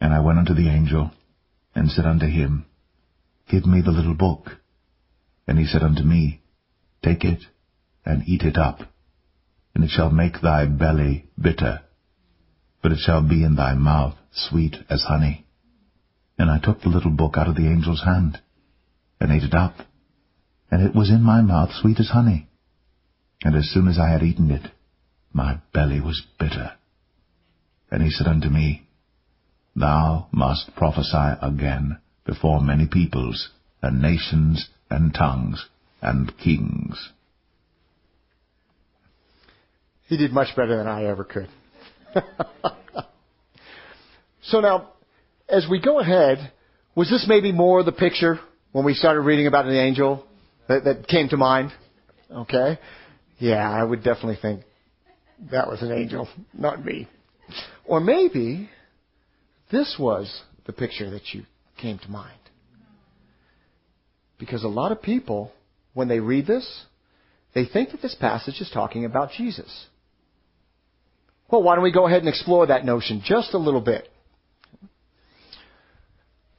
And 0.00 0.14
I 0.14 0.20
went 0.20 0.38
unto 0.38 0.54
the 0.54 0.68
angel, 0.68 1.10
and 1.74 1.90
said 1.90 2.06
unto 2.06 2.26
him, 2.26 2.64
Give 3.50 3.66
me 3.66 3.82
the 3.82 3.92
little 3.92 4.14
book. 4.14 4.50
And 5.46 5.58
he 5.58 5.66
said 5.66 5.82
unto 5.82 6.02
me, 6.02 6.40
Take 7.04 7.24
it, 7.24 7.40
and 8.06 8.26
eat 8.26 8.42
it 8.42 8.56
up, 8.56 8.80
and 9.74 9.84
it 9.84 9.90
shall 9.90 10.10
make 10.10 10.40
thy 10.40 10.64
belly 10.64 11.26
bitter, 11.38 11.80
but 12.82 12.92
it 12.92 12.98
shall 12.98 13.20
be 13.20 13.42
in 13.44 13.56
thy 13.56 13.74
mouth 13.74 14.14
sweet 14.32 14.76
as 14.88 15.02
honey. 15.02 15.44
And 16.38 16.50
I 16.50 16.58
took 16.58 16.80
the 16.80 16.88
little 16.88 17.10
book 17.10 17.34
out 17.36 17.48
of 17.48 17.56
the 17.56 17.66
angel's 17.66 18.04
hand, 18.04 18.40
and 19.20 19.32
ate 19.32 19.42
it 19.42 19.54
up, 19.54 19.74
and 20.70 20.82
it 20.82 20.94
was 20.94 21.10
in 21.10 21.22
my 21.22 21.42
mouth 21.42 21.70
sweet 21.72 21.98
as 21.98 22.10
honey. 22.10 22.48
And 23.42 23.54
as 23.54 23.68
soon 23.70 23.88
as 23.88 23.98
I 23.98 24.08
had 24.08 24.22
eaten 24.22 24.50
it, 24.50 24.70
my 25.32 25.58
belly 25.74 26.00
was 26.00 26.22
bitter. 26.38 26.72
And 27.90 28.02
he 28.02 28.10
said 28.10 28.26
unto 28.26 28.48
me, 28.48 28.88
Thou 29.74 30.28
must 30.32 30.74
prophesy 30.74 31.36
again 31.42 31.98
before 32.24 32.60
many 32.60 32.86
peoples, 32.86 33.50
and 33.82 34.00
nations, 34.00 34.68
and 34.90 35.14
tongues, 35.14 35.66
and 36.00 36.36
kings. 36.38 37.12
He 40.08 40.16
did 40.16 40.32
much 40.32 40.54
better 40.56 40.76
than 40.76 40.86
I 40.86 41.04
ever 41.04 41.24
could. 41.24 41.48
So 44.48 44.60
now, 44.60 44.92
as 45.48 45.66
we 45.68 45.80
go 45.80 45.98
ahead, 45.98 46.52
was 46.94 47.10
this 47.10 47.26
maybe 47.28 47.50
more 47.50 47.82
the 47.82 47.92
picture 47.92 48.38
when 48.72 48.84
we 48.84 48.94
started 48.94 49.22
reading 49.22 49.48
about 49.48 49.66
an 49.66 49.74
angel 49.74 50.24
that, 50.68 50.84
that 50.84 51.08
came 51.08 51.28
to 51.30 51.36
mind? 51.36 51.72
Okay. 52.30 52.78
Yeah, 53.38 53.68
I 53.68 53.82
would 53.82 54.04
definitely 54.04 54.38
think 54.40 54.62
that 55.50 55.68
was 55.68 55.82
an 55.82 55.90
angel, 55.90 56.28
not 56.54 56.84
me. 56.84 57.08
Or 57.84 57.98
maybe 57.98 58.70
this 59.72 59.96
was 59.98 60.42
the 60.64 60.72
picture 60.72 61.10
that 61.10 61.34
you 61.34 61.42
came 61.80 61.98
to 61.98 62.08
mind. 62.08 62.32
Because 64.38 64.62
a 64.62 64.68
lot 64.68 64.92
of 64.92 65.02
people, 65.02 65.52
when 65.92 66.06
they 66.06 66.20
read 66.20 66.46
this, 66.46 66.84
they 67.52 67.64
think 67.64 67.90
that 67.90 68.02
this 68.02 68.14
passage 68.14 68.60
is 68.60 68.70
talking 68.72 69.04
about 69.04 69.32
Jesus. 69.36 69.86
Well, 71.50 71.62
why 71.62 71.74
don't 71.74 71.84
we 71.84 71.92
go 71.92 72.06
ahead 72.06 72.20
and 72.20 72.28
explore 72.28 72.66
that 72.66 72.84
notion 72.84 73.22
just 73.24 73.54
a 73.54 73.58
little 73.58 73.80
bit? 73.80 74.08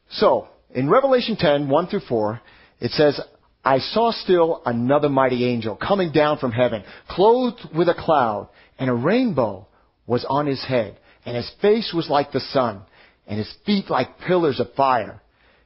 So, 0.09 0.47
in 0.73 0.89
Revelation 0.89 1.35
10, 1.37 1.69
1 1.69 1.87
through 1.87 2.01
4, 2.07 2.41
it 2.79 2.91
says, 2.91 3.19
I 3.63 3.79
saw 3.79 4.11
still 4.11 4.61
another 4.65 5.09
mighty 5.09 5.45
angel 5.45 5.75
coming 5.75 6.13
down 6.13 6.37
from 6.37 6.53
heaven, 6.53 6.83
clothed 7.09 7.67
with 7.75 7.89
a 7.89 7.93
cloud, 7.93 8.47
and 8.79 8.89
a 8.89 8.93
rainbow 8.93 9.67
was 10.05 10.25
on 10.29 10.45
his 10.47 10.63
head, 10.63 10.97
and 11.25 11.35
his 11.35 11.51
face 11.61 11.91
was 11.93 12.09
like 12.09 12.31
the 12.31 12.39
sun, 12.39 12.81
and 13.27 13.37
his 13.37 13.53
feet 13.65 13.89
like 13.89 14.19
pillars 14.19 14.61
of 14.61 14.73
fire. 14.75 15.21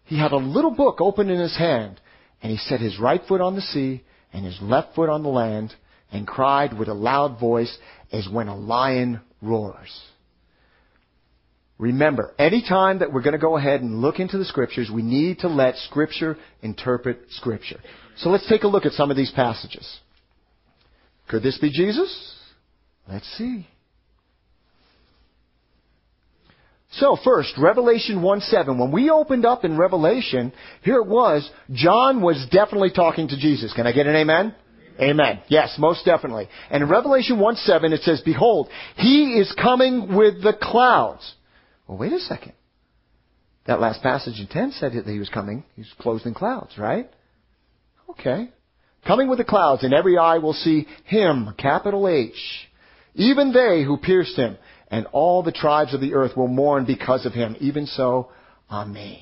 He 0.06 0.18
had 0.18 0.32
a 0.32 0.38
little 0.38 0.72
book 0.72 1.00
open 1.00 1.30
in 1.30 1.40
his 1.40 1.56
hand, 1.56 2.02
and 2.42 2.52
he 2.52 2.58
set 2.58 2.80
his 2.80 3.00
right 3.00 3.22
foot 3.28 3.40
on 3.40 3.56
the 3.56 3.62
sea, 3.62 4.04
and 4.34 4.46
his 4.46 4.58
left 4.62 4.96
foot 4.96 5.10
on 5.10 5.22
the 5.22 5.30
land, 5.30 5.76
and 6.12 6.28
cried 6.28 6.78
with 6.78 6.88
a 6.88 6.94
loud 6.94 7.40
voice 7.40 7.76
as 8.12 8.28
when 8.32 8.48
a 8.48 8.56
lion 8.56 9.22
roars. 9.42 10.02
Remember, 11.78 12.34
any 12.38 12.62
time 12.62 13.00
that 13.00 13.12
we're 13.12 13.24
going 13.24 13.34
to 13.34 13.40
go 13.40 13.58
ahead 13.58 13.82
and 13.82 14.02
look 14.02 14.20
into 14.20 14.38
the 14.38 14.46
scriptures, 14.46 14.92
we 14.94 15.02
need 15.02 15.40
to 15.40 15.48
let 15.48 15.76
scripture 15.78 16.38
interpret 16.62 17.20
scripture. 17.30 17.80
So 18.18 18.30
let's 18.30 18.48
take 18.48 18.64
a 18.64 18.68
look 18.68 18.86
at 18.86 18.92
some 18.92 19.10
of 19.10 19.18
these 19.18 19.32
passages. 19.32 20.00
Could 21.28 21.42
this 21.42 21.58
be 21.58 21.72
Jesus? 21.72 22.36
Let's 23.10 23.26
see. 23.36 23.68
So 26.92 27.18
first, 27.24 27.54
Revelation 27.58 28.22
1 28.22 28.42
7. 28.42 28.78
When 28.78 28.92
we 28.92 29.10
opened 29.10 29.46
up 29.46 29.64
in 29.64 29.78
Revelation, 29.78 30.52
here 30.84 30.98
it 30.98 31.08
was, 31.08 31.50
John 31.72 32.22
was 32.22 32.46
definitely 32.52 32.92
talking 32.92 33.30
to 33.30 33.38
Jesus. 33.38 33.74
Can 33.74 33.88
I 33.88 33.92
get 33.92 34.08
an 34.08 34.16
amen? 34.16 34.54
Amen. 35.00 35.42
Yes, 35.48 35.76
most 35.78 36.06
definitely. 36.06 36.48
And 36.70 36.84
in 36.84 36.90
Revelation 36.90 37.40
1 37.40 37.56
7 37.56 37.94
it 37.94 38.02
says, 38.02 38.22
Behold, 38.24 38.70
he 38.96 39.40
is 39.40 39.54
coming 39.62 40.16
with 40.16 40.44
the 40.44 40.54
clouds. 40.60 41.34
Well, 41.88 41.98
wait 41.98 42.14
a 42.14 42.20
second. 42.20 42.54
That 43.68 43.80
last 43.80 44.02
passage 44.02 44.40
in 44.40 44.48
10 44.48 44.72
said 44.74 44.94
that 44.94 45.06
he 45.06 45.20
was 45.20 45.30
coming. 45.30 45.64
He's 45.76 45.92
clothed 46.00 46.26
in 46.26 46.34
clouds, 46.34 46.78
right? 46.78 47.10
Okay. 48.10 48.50
Coming 49.06 49.30
with 49.30 49.38
the 49.38 49.46
clouds, 49.46 49.84
and 49.84 49.94
every 49.94 50.18
eye 50.18 50.38
will 50.38 50.54
see 50.54 50.88
him, 51.06 51.54
capital 51.58 52.08
H. 52.08 52.34
Even 53.16 53.52
they 53.52 53.84
who 53.84 53.98
pierced 53.98 54.36
him, 54.36 54.58
and 54.90 55.08
all 55.08 55.42
the 55.44 55.52
tribes 55.52 55.94
of 55.94 56.02
the 56.02 56.14
earth 56.14 56.36
will 56.36 56.48
mourn 56.48 56.86
because 56.86 57.26
of 57.26 57.34
him. 57.34 57.56
Even 57.60 57.86
so, 57.86 58.30
Amen. 58.70 59.20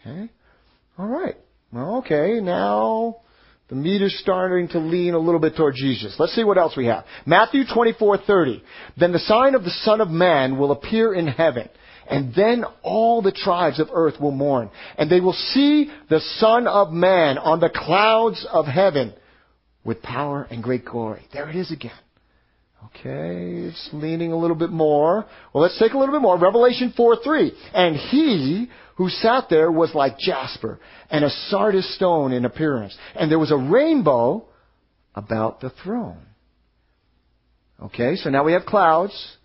Okay? 0.00 0.30
Alright. 0.98 1.36
Well, 1.72 1.98
okay, 1.98 2.40
now 2.40 3.18
the 3.68 3.76
meter's 3.76 4.18
starting 4.20 4.68
to 4.68 4.78
lean 4.78 5.14
a 5.14 5.18
little 5.18 5.40
bit 5.40 5.54
toward 5.56 5.74
Jesus. 5.74 6.16
Let's 6.18 6.34
see 6.34 6.44
what 6.44 6.56
else 6.56 6.76
we 6.76 6.86
have. 6.86 7.04
Matthew 7.26 7.64
24:30. 7.64 8.62
Then 8.96 9.12
the 9.12 9.18
sign 9.18 9.54
of 9.54 9.64
the 9.64 9.70
Son 9.70 10.00
of 10.00 10.08
Man 10.08 10.58
will 10.58 10.72
appear 10.72 11.12
in 11.12 11.26
heaven, 11.26 11.68
and 12.08 12.34
then 12.34 12.64
all 12.82 13.20
the 13.20 13.32
tribes 13.32 13.78
of 13.78 13.90
earth 13.92 14.18
will 14.20 14.30
mourn, 14.30 14.70
and 14.96 15.10
they 15.10 15.20
will 15.20 15.34
see 15.34 15.90
the 16.08 16.20
Son 16.20 16.66
of 16.66 16.92
Man 16.92 17.36
on 17.36 17.60
the 17.60 17.68
clouds 17.68 18.46
of 18.50 18.66
heaven 18.66 19.12
with 19.84 20.02
power 20.02 20.46
and 20.50 20.62
great 20.62 20.84
glory. 20.84 21.26
There 21.32 21.48
it 21.48 21.56
is 21.56 21.70
again. 21.70 21.92
Okay, 22.86 23.68
it's 23.68 23.90
leaning 23.92 24.32
a 24.32 24.36
little 24.36 24.56
bit 24.56 24.70
more. 24.70 25.26
Well, 25.52 25.62
let's 25.62 25.78
take 25.78 25.92
a 25.92 25.98
little 25.98 26.14
bit 26.14 26.22
more. 26.22 26.38
Revelation 26.38 26.92
4 26.96 27.16
3. 27.22 27.52
And 27.74 27.96
he 27.96 28.68
who 28.96 29.08
sat 29.08 29.44
there 29.50 29.70
was 29.70 29.94
like 29.94 30.18
jasper 30.18 30.80
and 31.10 31.24
a 31.24 31.30
sardis 31.48 31.94
stone 31.96 32.32
in 32.32 32.44
appearance. 32.44 32.96
And 33.14 33.30
there 33.30 33.38
was 33.38 33.52
a 33.52 33.56
rainbow 33.56 34.46
about 35.14 35.60
the 35.60 35.70
throne. 35.82 36.20
Okay, 37.80 38.16
so 38.16 38.30
now 38.30 38.44
we 38.44 38.52
have 38.52 38.64
clouds. 38.64 39.36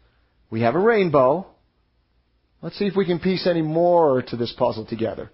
We 0.50 0.62
have 0.62 0.76
a 0.76 0.80
rainbow. 0.80 1.48
Let's 2.62 2.78
see 2.78 2.86
if 2.86 2.96
we 2.96 3.06
can 3.06 3.20
piece 3.20 3.46
any 3.46 3.62
more 3.62 4.24
to 4.24 4.38
this 4.38 4.54
puzzle 4.58 4.86
together. 4.86 5.32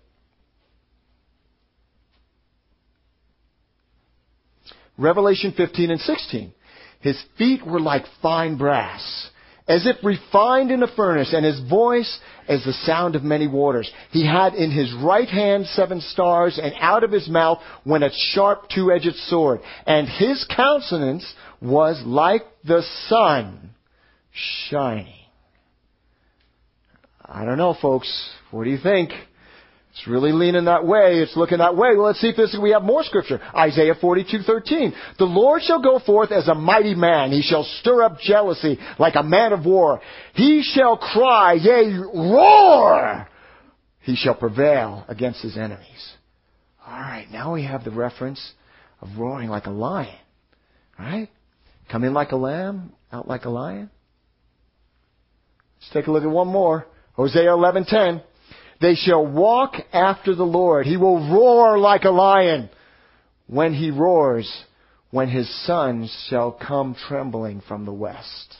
Revelation 4.97 5.53
15 5.55 5.91
and 5.91 6.01
16. 6.01 6.53
His 6.99 7.21
feet 7.37 7.65
were 7.65 7.79
like 7.79 8.05
fine 8.21 8.57
brass, 8.57 9.29
as 9.67 9.85
if 9.85 9.97
refined 10.03 10.71
in 10.71 10.83
a 10.83 10.95
furnace, 10.95 11.33
and 11.33 11.45
his 11.45 11.59
voice 11.69 12.19
as 12.47 12.63
the 12.63 12.73
sound 12.73 13.15
of 13.15 13.23
many 13.23 13.47
waters. 13.47 13.89
He 14.11 14.25
had 14.25 14.53
in 14.53 14.71
his 14.71 14.93
right 14.93 15.27
hand 15.27 15.67
seven 15.67 16.01
stars, 16.01 16.59
and 16.61 16.73
out 16.79 17.03
of 17.03 17.11
his 17.11 17.29
mouth 17.29 17.59
went 17.85 18.03
a 18.03 18.09
sharp 18.11 18.67
two-edged 18.69 19.15
sword. 19.27 19.61
And 19.85 20.09
his 20.09 20.45
countenance 20.55 21.31
was 21.61 22.01
like 22.05 22.41
the 22.65 22.81
sun 23.07 23.71
shining. 24.31 25.13
I 27.23 27.45
don't 27.45 27.59
know, 27.59 27.75
folks. 27.79 28.29
What 28.49 28.63
do 28.63 28.71
you 28.71 28.79
think? 28.81 29.11
It's 29.99 30.07
really 30.07 30.31
leaning 30.31 30.65
that 30.65 30.85
way. 30.85 31.19
It's 31.19 31.35
looking 31.35 31.57
that 31.57 31.75
way. 31.75 31.89
Well, 31.97 32.05
let's 32.05 32.21
see 32.21 32.29
if 32.29 32.37
this, 32.37 32.57
we 32.61 32.71
have 32.71 32.83
more 32.83 33.03
scripture. 33.03 33.41
Isaiah 33.53 33.95
42:13. 33.95 34.93
The 35.17 35.25
Lord 35.25 35.61
shall 35.61 35.81
go 35.81 35.99
forth 35.99 36.31
as 36.31 36.47
a 36.47 36.55
mighty 36.55 36.95
man. 36.95 37.33
He 37.33 37.41
shall 37.41 37.65
stir 37.65 38.03
up 38.03 38.17
jealousy 38.17 38.79
like 38.97 39.15
a 39.15 39.23
man 39.23 39.51
of 39.51 39.65
war. 39.65 39.99
He 40.35 40.63
shall 40.63 40.95
cry, 40.95 41.53
yea, 41.53 41.97
roar. 42.13 43.27
He 43.99 44.15
shall 44.15 44.35
prevail 44.35 45.03
against 45.09 45.41
his 45.41 45.57
enemies. 45.57 46.13
All 46.87 46.93
right, 46.93 47.27
now 47.29 47.53
we 47.53 47.65
have 47.65 47.83
the 47.83 47.91
reference 47.91 48.53
of 49.01 49.09
roaring 49.17 49.49
like 49.49 49.65
a 49.65 49.71
lion. 49.71 50.15
Right? 50.97 51.27
Come 51.91 52.05
in 52.05 52.13
like 52.13 52.31
a 52.31 52.37
lamb, 52.37 52.93
out 53.11 53.27
like 53.27 53.43
a 53.43 53.49
lion. 53.49 53.89
Let's 55.81 55.91
take 55.91 56.07
a 56.07 56.11
look 56.11 56.23
at 56.23 56.29
one 56.29 56.47
more. 56.47 56.87
Hosea 57.15 57.49
11:10. 57.49 58.23
They 58.81 58.95
shall 58.95 59.25
walk 59.25 59.73
after 59.91 60.35
the 60.35 60.45
Lord. 60.45 60.85
He 60.85 60.97
will 60.97 61.31
roar 61.33 61.77
like 61.77 62.05
a 62.05 62.11
lion 62.11 62.69
when 63.47 63.73
he 63.73 63.91
roars, 63.91 64.49
when 65.11 65.27
his 65.27 65.49
sons 65.65 66.15
shall 66.29 66.51
come 66.51 66.95
trembling 67.07 67.61
from 67.67 67.85
the 67.85 67.93
west. 67.93 68.55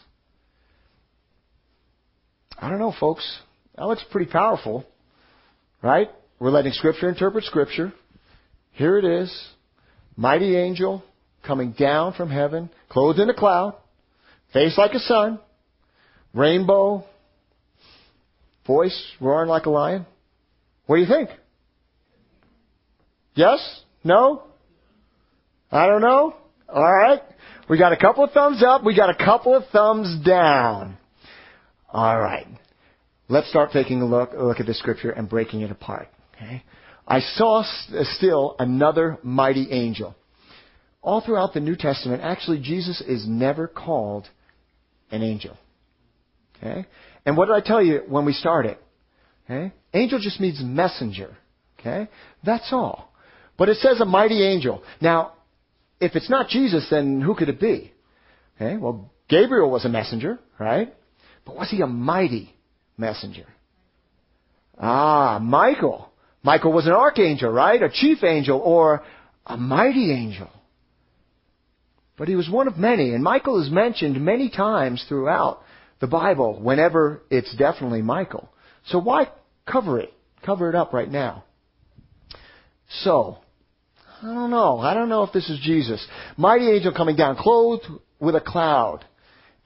I 2.57 2.69
don't 2.69 2.79
know, 2.79 2.93
folks. 2.99 3.39
That 3.77 3.85
looks 3.85 4.03
pretty 4.11 4.29
powerful, 4.29 4.85
right? 5.81 6.09
We're 6.39 6.49
letting 6.49 6.73
Scripture 6.73 7.07
interpret 7.07 7.45
Scripture. 7.45 7.93
Here 8.73 8.97
it 8.97 9.05
is. 9.05 9.47
Mighty 10.17 10.57
angel 10.57 11.03
coming 11.45 11.71
down 11.71 12.13
from 12.13 12.29
heaven, 12.29 12.69
clothed 12.89 13.19
in 13.19 13.29
a 13.29 13.33
cloud, 13.33 13.75
face 14.51 14.77
like 14.77 14.93
a 14.93 14.99
sun, 14.99 15.39
rainbow, 16.33 17.05
voice 18.69 19.15
roaring 19.19 19.49
like 19.49 19.65
a 19.65 19.69
lion? 19.71 20.05
What 20.85 20.97
do 20.97 21.01
you 21.01 21.07
think? 21.07 21.29
Yes? 23.33 23.59
No? 24.03 24.43
I 25.71 25.87
don't 25.87 26.01
know? 26.01 26.35
Alright. 26.69 27.21
We 27.67 27.79
got 27.79 27.93
a 27.93 27.97
couple 27.97 28.23
of 28.23 28.31
thumbs 28.31 28.63
up. 28.63 28.83
We 28.83 28.95
got 28.95 29.09
a 29.09 29.15
couple 29.15 29.55
of 29.55 29.63
thumbs 29.71 30.23
down. 30.23 30.99
Alright. 31.91 32.45
Let's 33.27 33.49
start 33.49 33.71
taking 33.71 34.03
a 34.03 34.05
look, 34.05 34.33
a 34.33 34.43
look 34.43 34.59
at 34.59 34.67
the 34.67 34.75
scripture 34.75 35.09
and 35.09 35.27
breaking 35.27 35.61
it 35.61 35.71
apart. 35.71 36.07
Okay? 36.35 36.63
I 37.07 37.21
saw 37.21 37.61
uh, 37.61 38.03
still 38.17 38.55
another 38.59 39.17
mighty 39.23 39.71
angel. 39.71 40.15
All 41.01 41.21
throughout 41.21 41.55
the 41.55 41.59
New 41.59 41.75
Testament, 41.75 42.21
actually, 42.21 42.59
Jesus 42.59 43.01
is 43.01 43.27
never 43.27 43.67
called 43.67 44.27
an 45.09 45.23
angel. 45.23 45.57
Okay? 46.57 46.85
And 47.25 47.37
what 47.37 47.47
did 47.47 47.55
I 47.55 47.61
tell 47.61 47.83
you 47.83 48.03
when 48.07 48.25
we 48.25 48.33
started? 48.33 48.77
Okay? 49.45 49.73
Angel 49.93 50.19
just 50.19 50.39
means 50.39 50.61
messenger. 50.63 51.35
Okay? 51.79 52.07
That's 52.43 52.69
all. 52.71 53.11
But 53.57 53.69
it 53.69 53.77
says 53.77 53.99
a 53.99 54.05
mighty 54.05 54.43
angel. 54.43 54.83
Now, 55.01 55.33
if 55.99 56.15
it's 56.15 56.29
not 56.29 56.47
Jesus, 56.47 56.87
then 56.89 57.21
who 57.21 57.35
could 57.35 57.49
it 57.49 57.59
be? 57.59 57.91
Okay? 58.55 58.77
Well, 58.77 59.11
Gabriel 59.27 59.69
was 59.69 59.85
a 59.85 59.89
messenger, 59.89 60.39
right? 60.59 60.93
But 61.45 61.55
was 61.55 61.69
he 61.69 61.81
a 61.81 61.87
mighty 61.87 62.55
messenger? 62.97 63.45
Ah, 64.77 65.39
Michael. 65.41 66.09
Michael 66.41 66.71
was 66.71 66.85
an 66.87 66.93
archangel, 66.93 67.51
right? 67.51 67.81
A 67.81 67.89
chief 67.89 68.23
angel 68.23 68.59
or 68.59 69.03
a 69.45 69.57
mighty 69.57 70.11
angel. 70.11 70.49
But 72.17 72.27
he 72.27 72.35
was 72.35 72.49
one 72.49 72.67
of 72.67 72.77
many, 72.77 73.13
and 73.13 73.23
Michael 73.23 73.61
is 73.61 73.71
mentioned 73.71 74.19
many 74.23 74.49
times 74.49 75.03
throughout 75.07 75.61
the 75.99 76.07
Bible 76.07 76.59
whenever 76.61 77.21
it's 77.29 77.53
definitely 77.55 78.01
Michael. 78.01 78.49
So 78.87 78.99
why 78.99 79.29
cover 79.69 79.99
it? 79.99 80.13
Cover 80.45 80.69
it 80.69 80.75
up 80.75 80.93
right 80.93 81.09
now. 81.09 81.43
So, 83.01 83.37
I 84.21 84.33
don't 84.33 84.49
know. 84.49 84.79
I 84.79 84.93
don't 84.93 85.09
know 85.09 85.23
if 85.23 85.33
this 85.33 85.49
is 85.49 85.59
Jesus. 85.61 86.05
Mighty 86.37 86.69
angel 86.69 86.93
coming 86.93 87.15
down, 87.15 87.35
clothed 87.35 87.85
with 88.19 88.35
a 88.35 88.41
cloud, 88.41 89.05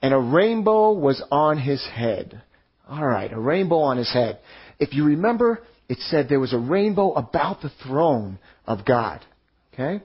and 0.02 0.12
a 0.12 0.18
rainbow 0.18 0.92
was 0.92 1.22
on 1.30 1.58
his 1.58 1.84
head. 1.86 2.42
All 2.88 3.04
right, 3.04 3.32
a 3.32 3.38
rainbow 3.38 3.78
on 3.78 3.96
his 3.96 4.12
head. 4.12 4.40
If 4.78 4.92
you 4.92 5.04
remember, 5.04 5.62
it 5.88 5.98
said 5.98 6.28
there 6.28 6.40
was 6.40 6.52
a 6.52 6.58
rainbow 6.58 7.12
about 7.12 7.62
the 7.62 7.70
throne 7.84 8.38
of 8.66 8.84
God. 8.84 9.24
Okay? 9.72 10.04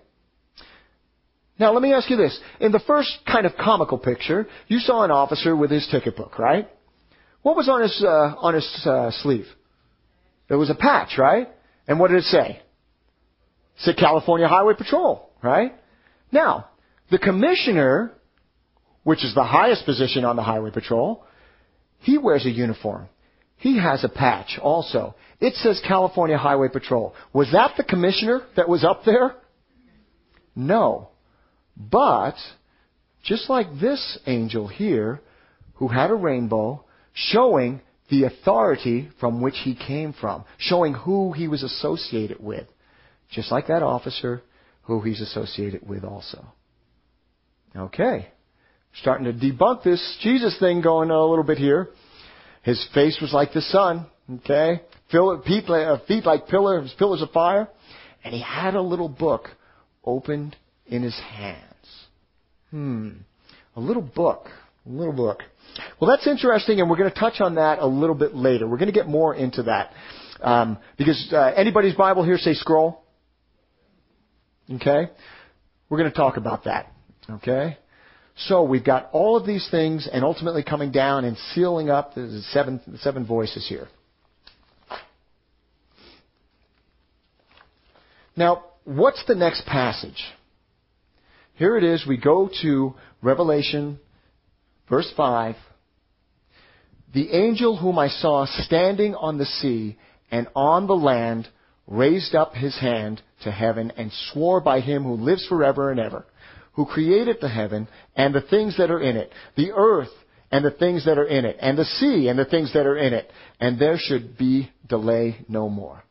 Now 1.59 1.73
let 1.73 1.81
me 1.81 1.93
ask 1.93 2.09
you 2.09 2.15
this. 2.15 2.39
In 2.59 2.71
the 2.71 2.79
first 2.79 3.11
kind 3.27 3.45
of 3.45 3.53
comical 3.57 3.97
picture, 3.97 4.47
you 4.67 4.79
saw 4.79 5.03
an 5.03 5.11
officer 5.11 5.55
with 5.55 5.69
his 5.69 5.87
ticket 5.91 6.15
book, 6.15 6.39
right? 6.39 6.69
What 7.41 7.55
was 7.55 7.67
on 7.67 7.81
his, 7.81 8.03
uh, 8.03 8.35
on 8.37 8.53
his 8.53 8.85
uh, 8.85 9.11
sleeve? 9.11 9.45
There 10.47 10.57
was 10.57 10.69
a 10.69 10.75
patch, 10.75 11.17
right? 11.17 11.49
And 11.87 11.99
what 11.99 12.09
did 12.09 12.17
it 12.17 12.23
say? 12.25 12.49
It 12.49 13.81
said 13.81 13.97
California 13.97 14.47
Highway 14.47 14.73
Patrol, 14.77 15.29
right? 15.43 15.73
Now, 16.31 16.69
the 17.11 17.17
commissioner, 17.17 18.13
which 19.03 19.23
is 19.23 19.35
the 19.35 19.43
highest 19.43 19.85
position 19.85 20.25
on 20.25 20.35
the 20.35 20.43
Highway 20.43 20.71
Patrol, 20.71 21.25
he 21.99 22.17
wears 22.17 22.45
a 22.45 22.49
uniform. 22.49 23.09
He 23.57 23.77
has 23.77 24.03
a 24.03 24.09
patch 24.09 24.57
also. 24.61 25.15
It 25.41 25.55
says 25.55 25.81
California 25.85 26.37
Highway 26.37 26.69
Patrol. 26.69 27.13
Was 27.33 27.51
that 27.51 27.73
the 27.75 27.83
commissioner 27.83 28.41
that 28.55 28.69
was 28.69 28.85
up 28.85 29.03
there? 29.05 29.35
No. 30.55 31.09
But, 31.79 32.35
just 33.23 33.49
like 33.49 33.67
this 33.79 34.19
angel 34.27 34.67
here, 34.67 35.21
who 35.75 35.87
had 35.87 36.11
a 36.11 36.15
rainbow, 36.15 36.83
showing 37.13 37.81
the 38.09 38.23
authority 38.23 39.09
from 39.19 39.41
which 39.41 39.55
he 39.63 39.75
came 39.75 40.13
from, 40.13 40.43
showing 40.57 40.93
who 40.93 41.31
he 41.31 41.47
was 41.47 41.63
associated 41.63 42.39
with. 42.39 42.67
Just 43.31 43.51
like 43.51 43.67
that 43.67 43.83
officer 43.83 44.41
who 44.83 45.01
he's 45.01 45.21
associated 45.21 45.87
with 45.87 46.03
also. 46.03 46.45
Okay. 47.75 48.27
Starting 49.01 49.25
to 49.25 49.33
debunk 49.33 49.83
this 49.83 50.17
Jesus 50.21 50.57
thing 50.59 50.81
going 50.81 51.11
a 51.11 51.25
little 51.25 51.43
bit 51.43 51.59
here. 51.59 51.89
His 52.63 52.85
face 52.93 53.19
was 53.21 53.31
like 53.31 53.53
the 53.53 53.61
sun, 53.61 54.07
okay? 54.37 54.81
Feet 55.11 55.69
like 55.69 55.87
uh, 55.87 56.45
pillars, 56.49 56.93
pillars 56.97 57.21
of 57.21 57.29
fire. 57.31 57.69
And 58.23 58.33
he 58.33 58.41
had 58.41 58.73
a 58.73 58.81
little 58.81 59.07
book 59.07 59.47
opened 60.03 60.55
in 60.87 61.03
his 61.03 61.17
hands. 61.19 61.68
Hmm. 62.71 63.09
A 63.75 63.79
little 63.79 64.01
book. 64.01 64.47
A 64.85 64.89
little 64.89 65.13
book. 65.13 65.43
Well, 65.99 66.09
that's 66.09 66.27
interesting, 66.27 66.79
and 66.79 66.89
we're 66.89 66.97
going 66.97 67.11
to 67.11 67.19
touch 67.19 67.41
on 67.41 67.55
that 67.55 67.79
a 67.79 67.85
little 67.87 68.15
bit 68.15 68.35
later. 68.35 68.67
We're 68.67 68.77
going 68.77 68.91
to 68.91 68.97
get 68.97 69.07
more 69.07 69.35
into 69.35 69.63
that. 69.63 69.91
Um, 70.41 70.77
because 70.97 71.31
uh, 71.31 71.51
anybody's 71.55 71.95
Bible 71.95 72.23
here 72.23 72.37
say 72.37 72.53
scroll? 72.53 73.03
Okay? 74.71 75.09
We're 75.89 75.97
going 75.97 76.11
to 76.11 76.15
talk 76.15 76.37
about 76.37 76.65
that. 76.65 76.91
Okay? 77.29 77.77
So 78.47 78.63
we've 78.63 78.83
got 78.83 79.09
all 79.11 79.35
of 79.35 79.45
these 79.45 79.67
things 79.69 80.07
and 80.11 80.23
ultimately 80.23 80.63
coming 80.63 80.91
down 80.91 81.25
and 81.25 81.37
sealing 81.53 81.89
up 81.89 82.15
the 82.15 82.41
seven, 82.51 82.79
the 82.87 82.97
seven 82.99 83.25
voices 83.25 83.67
here. 83.67 83.87
Now, 88.35 88.63
what's 88.85 89.21
the 89.27 89.35
next 89.35 89.65
passage? 89.65 90.23
Here 91.59 91.75
it 91.75 91.83
is. 91.83 92.05
We 92.07 92.15
go 92.15 92.49
to 92.61 92.95
Revelation, 93.21 93.99
verse 94.89 95.11
5. 95.17 95.57
The 97.13 97.31
angel 97.33 97.75
whom 97.75 97.99
I 97.99 98.07
saw 98.07 98.45
standing 98.45 99.13
on 99.13 99.37
the 99.37 99.45
sea 99.45 99.97
and 100.31 100.47
on 100.55 100.87
the 100.87 100.95
land 100.95 101.49
raised 101.85 102.33
up 102.33 102.53
his 102.53 102.79
hand 102.79 103.21
to 103.43 103.51
heaven 103.51 103.91
and 103.97 104.09
swore 104.31 104.61
by 104.61 104.79
him 104.79 105.03
who 105.03 105.15
lives 105.15 105.45
forever 105.47 105.91
and 105.91 105.99
ever, 105.99 106.25
who 106.73 106.85
created 106.85 107.39
the 107.41 107.49
heaven 107.49 107.89
and 108.15 108.33
the 108.33 108.39
things 108.39 108.77
that 108.77 108.89
are 108.89 109.01
in 109.01 109.17
it, 109.17 109.29
the 109.57 109.73
earth 109.75 110.07
and 110.51 110.63
the 110.63 110.71
things 110.71 111.03
that 111.03 111.17
are 111.17 111.27
in 111.27 111.43
it, 111.43 111.57
and 111.59 111.77
the 111.77 111.83
sea 111.83 112.29
and 112.29 112.39
the 112.39 112.45
things 112.45 112.71
that 112.71 112.85
are 112.85 112.97
in 112.97 113.11
it, 113.11 113.29
and 113.59 113.77
there 113.77 113.97
should 113.99 114.37
be 114.37 114.71
delay 114.87 115.45
no 115.49 115.67
more. 115.67 116.05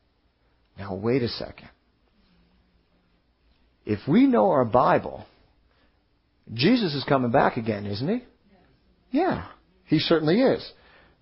Now 0.79 0.95
wait 0.95 1.23
a 1.23 1.29
second. 1.29 1.71
If 3.87 4.01
we 4.07 4.27
know 4.27 4.51
our 4.51 4.67
Bible, 4.67 5.25
Jesus 6.53 6.95
is 6.95 7.05
coming 7.05 7.31
back 7.31 7.57
again, 7.57 7.87
isn't 7.87 8.09
he? 8.09 8.25
Yeah, 9.11 9.47
he 9.87 9.99
certainly 9.99 10.41
is. 10.41 10.69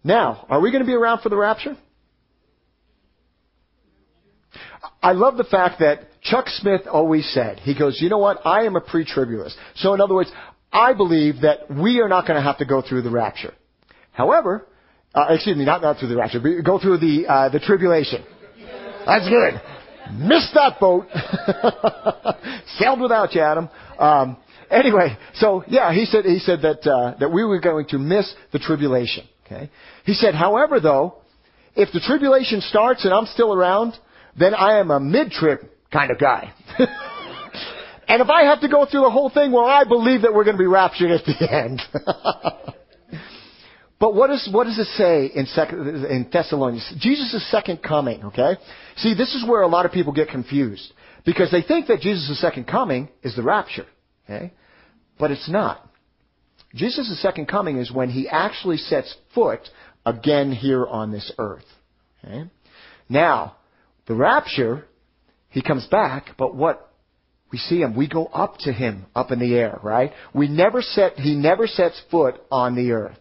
Now, 0.05 0.47
are 0.49 0.61
we 0.61 0.71
going 0.71 0.83
to 0.83 0.87
be 0.87 0.95
around 0.95 1.21
for 1.21 1.29
the 1.29 1.37
rapture? 1.37 1.77
I 5.03 5.12
love 5.12 5.37
the 5.37 5.45
fact 5.45 5.81
that 5.81 6.21
Chuck 6.23 6.47
Smith 6.49 6.83
always 6.91 7.29
said, 7.33 7.61
he 7.61 7.79
goes, 7.79 7.99
you 8.01 8.09
know 8.09 8.19
what? 8.19 8.45
I 8.45 8.65
am 8.65 8.77
a 8.77 8.81
pre-tribulist. 8.81 9.55
So 9.77 9.95
in 9.95 10.01
other 10.01 10.15
words, 10.15 10.31
I 10.73 10.95
believe 10.95 11.43
that 11.43 11.71
we 11.71 12.01
are 12.01 12.09
not 12.09 12.27
going 12.27 12.37
to 12.37 12.43
have 12.43 12.59
to 12.59 12.67
go 12.67 12.83
through 12.83 13.03
the 13.03 13.11
rapture. 13.11 13.55
However, 14.12 14.67
uh, 15.15 15.27
excuse 15.31 15.57
me, 15.57 15.65
not, 15.65 15.83
not 15.83 15.99
through 15.99 16.09
the 16.09 16.17
rapture, 16.17 16.41
but 16.41 16.65
go 16.65 16.79
through 16.79 16.99
the, 16.99 17.27
uh, 17.27 17.49
the 17.49 17.61
tribulation. 17.61 18.25
That's 19.07 19.29
good. 19.29 19.61
Missed 20.12 20.55
that 20.55 20.79
boat. 20.81 21.07
Sailed 22.79 23.01
without 23.01 23.35
you, 23.35 23.41
Adam. 23.41 23.69
Um, 23.99 24.37
anyway, 24.71 25.17
so 25.35 25.65
yeah, 25.67 25.93
he 25.93 26.05
said 26.05 26.25
he 26.25 26.39
said 26.39 26.63
that 26.63 26.87
uh, 26.87 27.15
that 27.19 27.31
we 27.31 27.45
were 27.45 27.61
going 27.61 27.87
to 27.89 27.99
miss 27.99 28.33
the 28.53 28.59
tribulation. 28.59 29.27
Okay. 29.47 29.71
He 30.05 30.15
said, 30.15 30.35
however, 30.35 30.81
though, 30.81 31.19
if 31.77 31.93
the 31.93 32.01
tribulation 32.01 32.61
starts 32.61 33.05
and 33.05 33.15
I'm 33.15 33.27
still 33.27 33.53
around, 33.53 33.95
then 34.39 34.55
I 34.55 34.79
am 34.79 34.91
a 34.91 34.99
mid-trib 34.99 35.61
kind 35.93 36.11
of 36.11 36.19
guy. 36.19 36.53
and 36.79 38.21
if 38.23 38.29
I 38.29 38.45
have 38.45 38.61
to 38.63 38.69
go 38.69 38.87
through 38.87 39.03
the 39.03 39.11
whole 39.11 39.31
thing, 39.31 39.53
well, 39.53 39.67
I 39.67 39.85
believe 39.85 40.23
that 40.23 40.35
we're 40.35 40.45
going 40.45 40.57
to 40.57 40.63
be 40.63 40.67
raptured 40.67 41.11
at 41.11 41.25
the 41.25 41.53
end. 41.53 41.81
but 44.01 44.15
what, 44.15 44.31
is, 44.31 44.49
what 44.51 44.65
does 44.65 44.79
it 44.79 44.89
say 44.97 45.27
in, 45.27 45.47
second, 45.47 46.07
in 46.07 46.29
Thessalonians? 46.33 46.93
Jesus' 46.99 47.49
second 47.51 47.83
coming, 47.83 48.25
okay? 48.25 48.57
See, 48.97 49.15
this 49.15 49.35
is 49.35 49.49
where 49.49 49.63
a 49.63 49.69
lot 49.69 49.87
of 49.87 49.93
people 49.93 50.13
get 50.13 50.29
confused. 50.29 50.93
Because 51.25 51.51
they 51.51 51.63
think 51.63 51.89
that 51.89 52.01
Jesus' 52.01 52.41
second 52.41 52.67
coming 52.67 53.09
is 53.23 53.37
the 53.37 53.43
rapture. 53.43 53.87
Okay? 54.29 54.53
But 55.19 55.31
it's 55.31 55.49
not. 55.49 55.89
Jesus' 56.75 57.21
second 57.23 57.47
coming 57.47 57.79
is 57.79 57.91
when 57.91 58.11
he 58.11 58.29
actually 58.29 58.77
sets 58.77 59.15
foot 59.35 59.61
again 60.05 60.53
here 60.53 60.87
on 60.87 61.11
this 61.11 61.33
earth. 61.39 61.65
Okay? 62.25 62.45
Now, 63.09 63.57
the 64.07 64.15
rapture, 64.15 64.85
he 65.49 65.62
comes 65.62 65.87
back, 65.87 66.31
but 66.37 66.55
what 66.55 66.93
we 67.51 67.59
see 67.59 67.81
him, 67.81 67.97
we 67.97 68.09
go 68.09 68.27
up 68.27 68.59
to 68.61 68.73
him 68.73 69.07
up 69.15 69.31
in 69.31 69.39
the 69.39 69.55
air, 69.55 69.79
right? 69.83 70.12
We 70.35 70.49
never 70.49 70.83
set, 70.83 71.15
he 71.15 71.35
never 71.35 71.67
sets 71.67 72.01
foot 72.11 72.41
on 72.51 72.75
the 72.75 72.93
earth. 72.93 73.19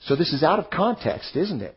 So 0.00 0.16
this 0.16 0.32
is 0.32 0.42
out 0.42 0.58
of 0.58 0.70
context, 0.70 1.36
isn't 1.36 1.60
it? 1.62 1.76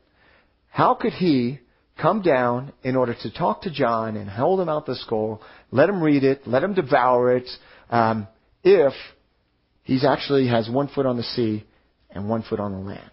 How 0.69 0.95
could 0.95 1.13
he 1.13 1.59
come 2.01 2.21
down 2.21 2.71
in 2.83 2.95
order 2.95 3.13
to 3.21 3.31
talk 3.31 3.63
to 3.63 3.71
John 3.71 4.15
and 4.15 4.29
hold 4.29 4.59
him 4.59 4.69
out 4.69 4.85
the 4.85 4.95
scroll, 4.95 5.41
let 5.71 5.89
him 5.89 6.01
read 6.01 6.23
it, 6.23 6.47
let 6.47 6.63
him 6.63 6.73
devour 6.73 7.35
it, 7.35 7.49
um, 7.91 8.27
if 8.63 8.93
he's 9.83 10.05
actually 10.05 10.47
has 10.47 10.69
one 10.69 10.87
foot 10.87 11.05
on 11.05 11.17
the 11.17 11.23
sea 11.23 11.65
and 12.09 12.27
one 12.27 12.43
foot 12.43 12.59
on 12.59 12.71
the 12.71 12.79
land. 12.79 13.11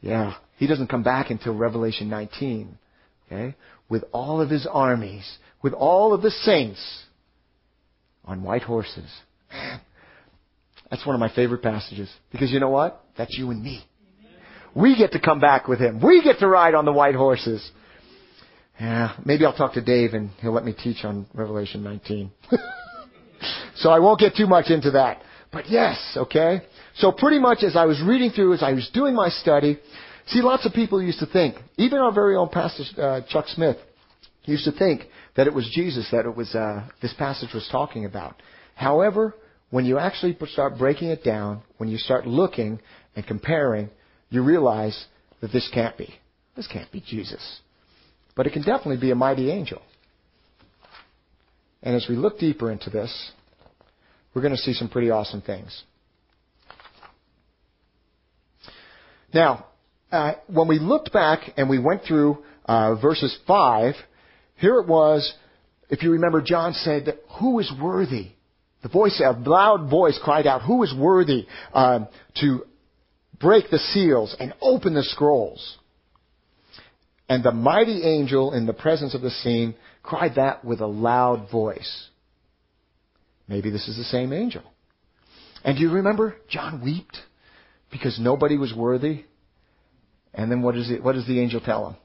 Yeah, 0.00 0.34
he 0.58 0.66
doesn't 0.66 0.88
come 0.88 1.02
back 1.02 1.30
until 1.30 1.54
Revelation 1.54 2.08
19, 2.08 2.78
okay? 3.26 3.56
With 3.88 4.04
all 4.12 4.40
of 4.40 4.50
his 4.50 4.66
armies, 4.70 5.38
with 5.62 5.72
all 5.72 6.12
of 6.12 6.22
the 6.22 6.30
saints 6.30 7.04
on 8.24 8.42
white 8.42 8.62
horses. 8.62 9.10
That's 10.90 11.04
one 11.04 11.14
of 11.14 11.20
my 11.20 11.34
favorite 11.34 11.62
passages 11.62 12.08
because 12.30 12.50
you 12.50 12.60
know 12.60 12.68
what? 12.68 13.04
That's 13.16 13.36
you 13.36 13.50
and 13.50 13.62
me. 13.62 13.84
We 14.74 14.96
get 14.96 15.12
to 15.12 15.20
come 15.20 15.40
back 15.40 15.68
with 15.68 15.80
him. 15.80 16.00
We 16.04 16.22
get 16.22 16.38
to 16.40 16.46
ride 16.46 16.74
on 16.74 16.84
the 16.84 16.92
white 16.92 17.14
horses. 17.14 17.68
Yeah, 18.80 19.16
maybe 19.24 19.44
I'll 19.46 19.56
talk 19.56 19.72
to 19.74 19.80
Dave 19.80 20.12
and 20.12 20.30
he'll 20.40 20.52
let 20.52 20.64
me 20.64 20.74
teach 20.74 21.04
on 21.04 21.26
Revelation 21.32 21.82
19. 21.82 22.30
so 23.76 23.90
I 23.90 23.98
won't 24.00 24.20
get 24.20 24.34
too 24.36 24.46
much 24.46 24.70
into 24.70 24.90
that. 24.92 25.22
But 25.52 25.70
yes, 25.70 25.98
okay? 26.16 26.60
So 26.96 27.12
pretty 27.12 27.38
much 27.38 27.62
as 27.62 27.76
I 27.76 27.86
was 27.86 28.02
reading 28.06 28.30
through, 28.30 28.54
as 28.54 28.62
I 28.62 28.72
was 28.72 28.90
doing 28.92 29.14
my 29.14 29.30
study, 29.30 29.78
see, 30.26 30.42
lots 30.42 30.66
of 30.66 30.72
people 30.72 31.02
used 31.02 31.20
to 31.20 31.26
think, 31.26 31.56
even 31.78 31.98
our 31.98 32.12
very 32.12 32.36
own 32.36 32.48
pastor, 32.50 32.84
uh, 33.00 33.20
Chuck 33.28 33.46
Smith, 33.48 33.76
used 34.44 34.64
to 34.64 34.72
think 34.72 35.02
that 35.36 35.46
it 35.46 35.54
was 35.54 35.68
Jesus 35.72 36.08
that 36.12 36.26
it 36.26 36.36
was, 36.36 36.54
uh, 36.54 36.86
this 37.00 37.14
passage 37.14 37.50
was 37.54 37.68
talking 37.70 38.04
about. 38.04 38.42
However, 38.74 39.34
when 39.70 39.84
you 39.84 39.98
actually 39.98 40.36
start 40.46 40.78
breaking 40.78 41.08
it 41.08 41.24
down, 41.24 41.62
when 41.78 41.88
you 41.88 41.98
start 41.98 42.26
looking 42.26 42.80
and 43.14 43.26
comparing, 43.26 43.90
you 44.30 44.42
realize 44.42 45.06
that 45.40 45.52
this 45.52 45.68
can't 45.72 45.96
be. 45.96 46.14
This 46.54 46.66
can't 46.66 46.90
be 46.90 47.00
Jesus. 47.00 47.60
But 48.36 48.46
it 48.46 48.52
can 48.52 48.62
definitely 48.62 48.98
be 48.98 49.10
a 49.10 49.16
mighty 49.16 49.50
angel. 49.50 49.82
And 51.82 51.96
as 51.96 52.06
we 52.08 52.14
look 52.14 52.38
deeper 52.38 52.70
into 52.70 52.90
this, 52.90 53.32
we're 54.32 54.42
going 54.42 54.54
to 54.54 54.60
see 54.60 54.74
some 54.74 54.88
pretty 54.88 55.10
awesome 55.10 55.40
things. 55.40 55.82
Now, 59.34 59.66
uh, 60.12 60.34
when 60.46 60.68
we 60.68 60.78
looked 60.78 61.12
back 61.12 61.40
and 61.56 61.68
we 61.68 61.80
went 61.80 62.02
through 62.04 62.44
uh, 62.66 62.94
verses 62.94 63.36
5, 63.46 63.94
here 64.56 64.78
it 64.78 64.86
was 64.86 65.34
if 65.88 66.02
you 66.02 66.12
remember, 66.12 66.42
John 66.42 66.72
said, 66.72 67.18
Who 67.40 67.58
is 67.60 67.72
worthy? 67.80 68.32
The 68.82 68.88
voice, 68.88 69.20
a 69.24 69.32
loud 69.32 69.88
voice 69.88 70.18
cried 70.22 70.46
out, 70.46 70.62
Who 70.62 70.82
is 70.82 70.94
worthy 70.96 71.46
um, 71.72 72.08
to 72.40 72.64
break 73.38 73.70
the 73.70 73.78
seals 73.78 74.34
and 74.38 74.54
open 74.60 74.94
the 74.94 75.02
scrolls? 75.02 75.78
And 77.28 77.42
the 77.42 77.52
mighty 77.52 78.02
angel 78.02 78.52
in 78.52 78.66
the 78.66 78.72
presence 78.72 79.14
of 79.14 79.20
the 79.20 79.30
scene 79.30 79.74
cried 80.02 80.36
that 80.36 80.64
with 80.64 80.80
a 80.80 80.86
loud 80.86 81.50
voice. 81.50 82.08
Maybe 83.48 83.70
this 83.70 83.88
is 83.88 83.96
the 83.96 84.04
same 84.04 84.32
angel. 84.32 84.62
And 85.64 85.76
do 85.76 85.82
you 85.82 85.92
remember? 85.92 86.36
John 86.48 86.80
wept 86.84 87.18
because 87.90 88.18
nobody 88.20 88.56
was 88.56 88.72
worthy. 88.72 89.24
And 90.34 90.50
then 90.50 90.62
what, 90.62 90.76
is 90.76 90.90
it, 90.90 91.02
what 91.02 91.14
does 91.14 91.26
the 91.26 91.40
angel 91.40 91.60
tell 91.60 91.88
him? 91.88 91.96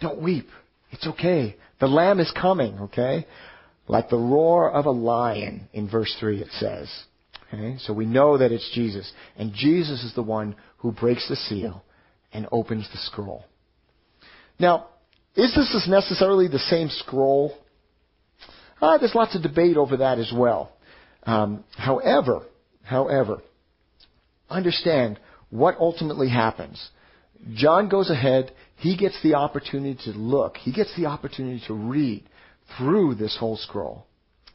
Don't 0.00 0.22
weep. 0.22 0.48
It's 0.90 1.06
okay. 1.06 1.56
The 1.80 1.86
lamb 1.86 2.20
is 2.20 2.32
coming, 2.40 2.78
okay? 2.80 3.26
Like 3.88 4.08
the 4.08 4.16
roar 4.16 4.70
of 4.70 4.86
a 4.86 4.90
lion 4.90 5.68
in 5.72 5.88
verse 5.88 6.14
3 6.20 6.40
it 6.40 6.48
says. 6.58 6.88
Okay? 7.52 7.76
So 7.80 7.92
we 7.92 8.06
know 8.06 8.38
that 8.38 8.52
it's 8.52 8.70
Jesus. 8.74 9.10
And 9.36 9.52
Jesus 9.52 10.04
is 10.04 10.14
the 10.14 10.22
one 10.22 10.54
who 10.78 10.92
breaks 10.92 11.28
the 11.28 11.36
seal 11.36 11.82
and 12.32 12.46
opens 12.52 12.88
the 12.92 12.98
scroll. 12.98 13.44
Now, 14.62 14.86
is 15.34 15.52
this 15.56 15.86
necessarily 15.88 16.46
the 16.46 16.60
same 16.60 16.88
scroll? 16.88 17.58
Uh, 18.80 18.96
there's 18.96 19.14
lots 19.14 19.34
of 19.34 19.42
debate 19.42 19.76
over 19.76 19.96
that 19.96 20.20
as 20.20 20.32
well. 20.34 20.70
Um, 21.24 21.64
however, 21.76 22.44
however, 22.84 23.42
understand 24.48 25.18
what 25.50 25.76
ultimately 25.78 26.28
happens. 26.28 26.90
John 27.54 27.88
goes 27.88 28.08
ahead. 28.08 28.52
He 28.76 28.96
gets 28.96 29.20
the 29.24 29.34
opportunity 29.34 29.98
to 30.04 30.10
look. 30.16 30.56
He 30.58 30.72
gets 30.72 30.94
the 30.96 31.06
opportunity 31.06 31.60
to 31.66 31.74
read 31.74 32.22
through 32.78 33.16
this 33.16 33.36
whole 33.38 33.56
scroll. 33.56 34.06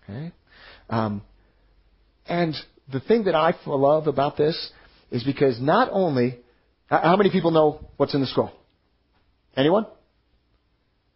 Okay? 0.04 0.32
Um, 0.89 1.22
and 2.28 2.56
the 2.93 3.02
thing 3.02 3.26
that 3.26 3.36
I 3.36 3.54
love 3.65 4.08
about 4.08 4.38
this 4.38 4.72
is 5.12 5.26
because 5.26 5.60
not 5.60 5.89
only, 5.91 6.39
how 6.88 7.17
many 7.17 7.30
people 7.30 7.52
know 7.52 7.89
what's 7.98 8.13
in 8.13 8.22
the 8.22 8.28
scroll? 8.28 8.52
Anyone? 9.58 9.86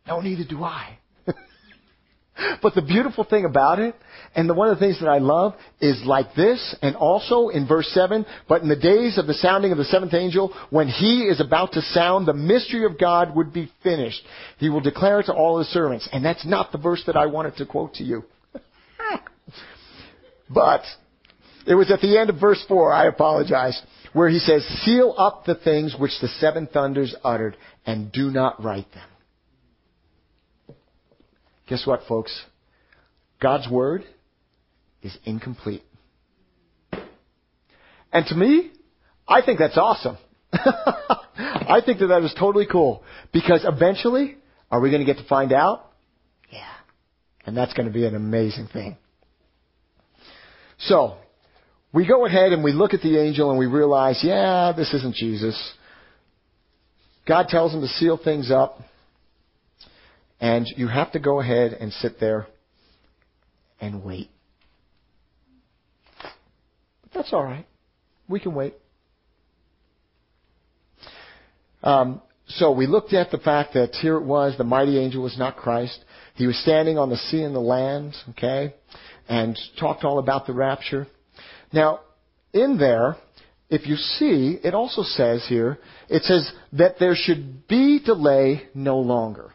No, 0.08 0.20
neither 0.20 0.44
do 0.44 0.64
I. 0.64 0.98
but 2.62 2.76
the 2.76 2.82
beautiful 2.82 3.24
thing 3.24 3.46
about 3.46 3.80
it, 3.80 3.96
and 4.36 4.50
the, 4.50 4.54
one 4.54 4.70
of 4.70 4.78
the 4.78 4.86
things 4.86 5.00
that 5.00 5.10
I 5.10 5.20
love, 5.20 5.54
is 5.80 6.02
like 6.06 6.34
this, 6.36 6.76
and 6.82 6.96
also 6.96 7.50
in 7.50 7.68
verse 7.68 7.88
7, 7.94 8.26
but 8.48 8.62
in 8.62 8.70
the 8.70 8.76
days 8.76 9.18
of 9.18 9.28
the 9.28 9.34
sounding 9.34 9.72
of 9.72 9.78
the 9.78 9.86
seventh 9.86 10.14
angel, 10.14 10.54
when 10.70 10.88
he 10.88 11.24
is 11.24 11.40
about 11.40 11.74
to 11.74 11.82
sound, 11.82 12.28
the 12.28 12.34
mystery 12.34 12.86
of 12.86 13.00
God 13.00 13.36
would 13.36 13.54
be 13.54 13.72
finished. 13.84 14.22
He 14.58 14.70
will 14.70 14.82
declare 14.82 15.20
it 15.20 15.26
to 15.26 15.34
all 15.34 15.60
his 15.60 15.68
servants. 15.68 16.08
And 16.12 16.24
that's 16.24 16.46
not 16.46 16.72
the 16.72 16.78
verse 16.78 17.04
that 17.06 17.16
I 17.16 17.28
wanted 17.28 17.58
to 17.58 17.66
quote 17.66 17.96
to 17.96 18.04
you. 18.04 18.24
but, 20.50 20.82
it 21.68 21.76
was 21.76 21.92
at 21.92 22.02
the 22.02 22.18
end 22.18 22.30
of 22.30 22.40
verse 22.40 22.64
4, 22.68 22.92
I 22.92 23.08
apologize, 23.08 23.80
where 24.14 24.30
he 24.30 24.40
says, 24.40 24.66
Seal 24.84 25.14
up 25.18 25.46
the 25.46 25.56
things 25.56 25.96
which 25.98 26.20
the 26.22 26.28
seven 26.28 26.68
thunders 26.68 27.16
uttered, 27.24 27.56
and 27.86 28.12
do 28.12 28.32
not 28.32 28.64
write 28.64 28.92
them. 28.94 29.04
Guess 31.72 31.88
what, 31.88 32.02
folks? 32.06 32.38
God's 33.42 33.70
Word 33.70 34.04
is 35.02 35.18
incomplete. 35.24 35.84
And 38.12 38.26
to 38.26 38.36
me, 38.36 38.72
I 39.26 39.42
think 39.42 39.58
that's 39.58 39.78
awesome. 39.78 40.18
I 40.52 41.80
think 41.86 42.00
that 42.00 42.08
that 42.08 42.24
is 42.24 42.36
totally 42.38 42.68
cool. 42.70 43.04
Because 43.32 43.62
eventually, 43.64 44.36
are 44.70 44.82
we 44.82 44.90
going 44.90 45.00
to 45.00 45.06
get 45.06 45.22
to 45.22 45.28
find 45.30 45.54
out? 45.54 45.90
Yeah. 46.52 46.68
And 47.46 47.56
that's 47.56 47.72
going 47.74 47.88
to 47.88 47.94
be 47.94 48.06
an 48.06 48.16
amazing 48.16 48.68
thing. 48.74 48.98
So, 50.78 51.20
we 51.94 52.06
go 52.06 52.26
ahead 52.26 52.52
and 52.52 52.66
we 52.66 52.74
look 52.74 52.94
at 52.94 53.00
the 53.00 53.18
angel 53.18 53.50
and 53.50 53.58
we 53.58 53.68
realize, 53.68 54.20
yeah, 54.22 54.74
this 54.76 54.94
isn't 54.94 55.16
Jesus. 55.16 55.74
God 57.26 57.48
tells 57.48 57.74
him 57.74 57.80
to 57.80 57.88
seal 57.88 58.20
things 58.22 58.52
up. 58.52 58.82
And 60.42 60.68
you 60.76 60.88
have 60.88 61.12
to 61.12 61.20
go 61.20 61.40
ahead 61.40 61.74
and 61.74 61.94
sit 61.94 62.20
there 62.20 62.48
and 63.80 64.04
wait. 64.04 64.30
But 66.22 67.14
that's 67.14 67.32
all 67.32 67.44
right. 67.44 67.68
We 68.28 68.40
can 68.40 68.54
wait. 68.56 68.74
Um, 71.84 72.22
so 72.48 72.72
we 72.72 72.88
looked 72.88 73.14
at 73.14 73.32
the 73.32 73.38
fact 73.38 73.76
that 73.76 73.96
here 74.02 74.18
it 74.18 74.24
was, 74.24 74.58
the 74.58 74.64
mighty 74.64 74.98
angel 74.98 75.24
was 75.24 75.38
not 75.38 75.58
Christ. 75.58 76.04
He 76.36 76.48
was 76.48 76.58
standing 76.58 76.98
on 76.98 77.10
the 77.10 77.18
sea 77.18 77.44
and 77.44 77.56
the 77.56 77.60
land, 77.60 78.16
okay, 78.32 78.74
and 79.30 79.58
talked 79.80 80.04
all 80.04 80.20
about 80.20 80.48
the 80.48 80.54
rapture. 80.54 81.08
Now, 81.72 82.02
in 82.54 82.78
there, 82.78 83.16
if 83.70 83.88
you 83.88 83.96
see, 83.96 84.60
it 84.64 84.74
also 84.74 85.04
says 85.04 85.46
here, 85.48 85.78
it 86.10 86.24
says 86.24 86.52
that 86.74 86.96
there 87.00 87.16
should 87.16 87.68
be 87.68 88.00
delay 88.04 88.64
no 88.74 89.00
longer. 89.00 89.52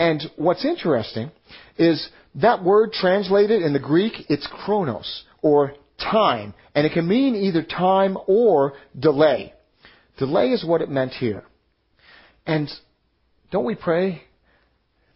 And 0.00 0.22
what's 0.36 0.64
interesting 0.64 1.30
is 1.76 2.08
that 2.36 2.64
word 2.64 2.92
translated 2.92 3.60
in 3.60 3.74
the 3.74 3.78
Greek, 3.78 4.14
it's 4.30 4.48
chronos, 4.64 5.24
or 5.42 5.74
time. 5.98 6.54
And 6.74 6.86
it 6.86 6.94
can 6.94 7.06
mean 7.06 7.34
either 7.36 7.62
time 7.62 8.16
or 8.26 8.72
delay. 8.98 9.52
Delay 10.18 10.52
is 10.52 10.64
what 10.64 10.80
it 10.80 10.88
meant 10.88 11.12
here. 11.12 11.44
And 12.46 12.70
don't 13.52 13.66
we 13.66 13.74
pray, 13.74 14.22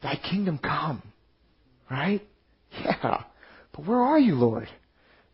Thy 0.03 0.17
kingdom 0.17 0.59
come? 0.59 1.03
Right? 1.91 2.21
Yeah. 2.85 3.23
But 3.73 3.87
where 3.87 4.03
are 4.03 4.19
you, 4.19 4.35
Lord? 4.35 4.69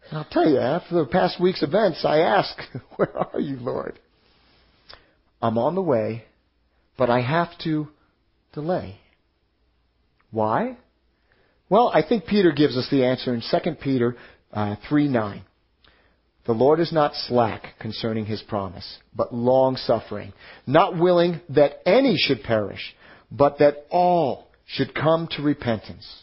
And 0.09 0.19
I'll 0.19 0.29
tell 0.31 0.49
you, 0.49 0.59
after 0.59 0.95
the 0.95 1.07
past 1.07 1.41
week's 1.41 1.65
events, 1.65 2.05
I 2.05 2.21
ask, 2.21 2.57
Where 2.97 3.19
are 3.19 3.41
you, 3.41 3.57
Lord? 3.57 3.99
I'm 5.43 5.59
on 5.59 5.75
the 5.75 5.83
way, 5.83 6.25
but 6.97 7.11
I 7.11 7.21
have 7.21 7.49
to 7.65 7.89
delay. 8.53 9.01
Why? 10.31 10.77
Well, 11.69 11.91
I 11.95 12.03
think 12.07 12.27
Peter 12.27 12.53
gives 12.53 12.77
us 12.77 12.89
the 12.91 13.05
answer 13.05 13.35
in 13.35 13.43
2 13.43 13.71
Peter 13.83 14.17
uh, 14.53 14.77
3 14.89 15.09
9. 15.09 15.43
The 16.47 16.53
Lord 16.53 16.81
is 16.81 16.93
not 16.93 17.15
slack 17.15 17.79
concerning 17.79 18.27
his 18.27 18.43
promise, 18.43 18.99
but 19.15 19.35
long 19.35 19.77
suffering, 19.77 20.33
not 20.67 20.99
willing 20.99 21.41
that 21.51 21.81
any 21.87 22.17
should 22.17 22.43
perish, 22.43 22.95
but 23.31 23.59
that 23.59 23.87
all 23.91 24.49
should 24.67 24.95
come 24.95 25.29
to 25.33 25.43
repentance. 25.43 26.23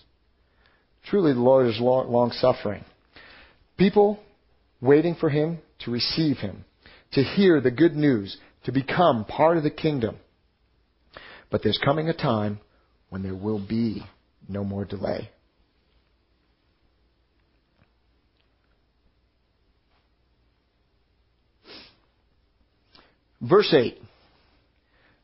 Truly, 1.05 1.33
the 1.33 1.39
Lord 1.39 1.67
is 1.67 1.79
long 1.79 2.31
suffering. 2.31 2.83
People 3.77 4.19
waiting 4.81 5.15
for 5.15 5.29
him 5.29 5.59
to 5.79 5.91
receive 5.91 6.37
him, 6.37 6.65
to 7.13 7.23
hear 7.23 7.61
the 7.61 7.71
good 7.71 7.95
news, 7.95 8.37
to 8.65 8.71
become 8.71 9.23
part 9.23 9.55
of 9.57 9.63
the 9.63 9.69
kingdom. 9.69 10.17
But 11.49 11.63
there's 11.63 11.79
coming 11.83 12.09
a 12.09 12.13
time 12.13 12.59
when 13.09 13.23
there 13.23 13.35
will 13.35 13.59
be 13.65 14.03
no 14.47 14.63
more 14.63 14.85
delay. 14.85 15.29
Verse 23.41 23.73
8. 23.73 24.01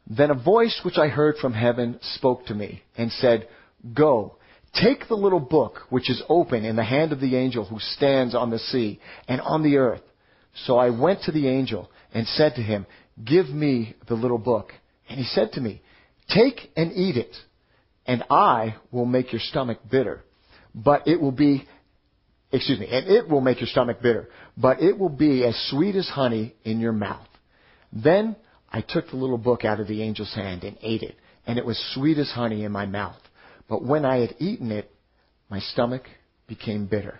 Then 0.10 0.32
a 0.32 0.36
voice 0.36 0.82
which 0.84 0.98
I 0.98 1.08
heard 1.08 1.38
from 1.38 1.54
heaven 1.54 2.00
spoke 2.16 2.46
to 2.48 2.54
me 2.54 2.84
and 2.98 3.12
said, 3.12 3.48
Go, 3.94 4.36
take 4.82 5.08
the 5.08 5.16
little 5.16 5.40
book 5.40 5.80
which 5.90 6.10
is 6.10 6.22
open 6.30 6.66
in 6.66 6.76
the 6.76 6.84
hand 6.84 7.12
of 7.12 7.20
the 7.20 7.36
angel 7.36 7.66
who 7.66 7.80
stands 7.80 8.36
on 8.36 8.50
the 8.50 8.60
sea 8.60 9.00
and 9.28 9.42
on 9.42 9.64
the 9.64 9.78
earth. 9.78 10.02
So 10.66 10.78
I 10.78 10.90
went 10.90 11.24
to 11.24 11.32
the 11.32 11.48
angel 11.48 11.90
and 12.14 12.28
said 12.28 12.56
to 12.56 12.62
him, 12.62 12.86
Give 13.24 13.48
me 13.50 13.96
the 14.08 14.14
little 14.14 14.38
book. 14.38 14.72
And 15.10 15.18
he 15.18 15.26
said 15.26 15.54
to 15.54 15.62
me, 15.62 15.82
Take 16.30 16.72
and 16.76 16.92
eat 16.94 17.18
it 17.18 17.36
and 18.06 18.24
I 18.30 18.76
will 18.92 19.06
make 19.06 19.32
your 19.32 19.42
stomach 19.42 19.80
bitter. 19.90 20.24
But 20.76 21.08
it 21.08 21.20
will 21.22 21.32
be, 21.32 21.68
excuse 22.52 22.80
me, 22.80 22.88
and 22.92 23.08
it 23.08 23.30
will 23.30 23.42
make 23.42 23.62
your 23.62 23.68
stomach 23.68 24.02
bitter. 24.02 24.30
But 24.58 24.82
it 24.82 24.98
will 24.98 25.10
be 25.10 25.46
as 25.46 25.56
sweet 25.70 25.96
as 25.96 26.08
honey 26.08 26.56
in 26.64 26.80
your 26.80 26.92
mouth. 26.92 27.28
Then 27.92 28.36
I 28.72 28.82
took 28.82 29.10
the 29.10 29.18
little 29.18 29.38
book 29.38 29.66
out 29.66 29.80
of 29.80 29.88
the 29.88 30.04
angel's 30.04 30.34
hand 30.34 30.64
and 30.64 30.78
ate 30.82 31.04
it, 31.04 31.16
and 31.46 31.58
it 31.58 31.66
was 31.66 31.78
sweet 31.94 32.18
as 32.18 32.32
honey 32.32 32.64
in 32.64 32.72
my 32.72 32.86
mouth. 32.86 33.22
But 33.70 33.84
when 33.84 34.04
I 34.04 34.18
had 34.18 34.36
eaten 34.40 34.72
it, 34.72 34.92
my 35.50 35.60
stomach 35.60 36.04
became 36.48 36.88
bitter. 36.88 37.20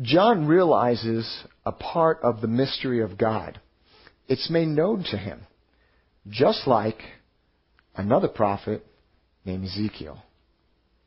John 0.00 0.46
realizes 0.46 1.44
a 1.66 1.72
part 1.72 2.20
of 2.22 2.40
the 2.40 2.48
mystery 2.48 3.02
of 3.02 3.18
God. 3.18 3.60
It's 4.28 4.50
made 4.50 4.68
known 4.68 5.04
to 5.10 5.16
him. 5.16 5.40
Just 6.28 6.66
like 6.66 7.00
another 7.98 8.28
prophet 8.28 8.86
named 9.44 9.64
Ezekiel. 9.64 10.22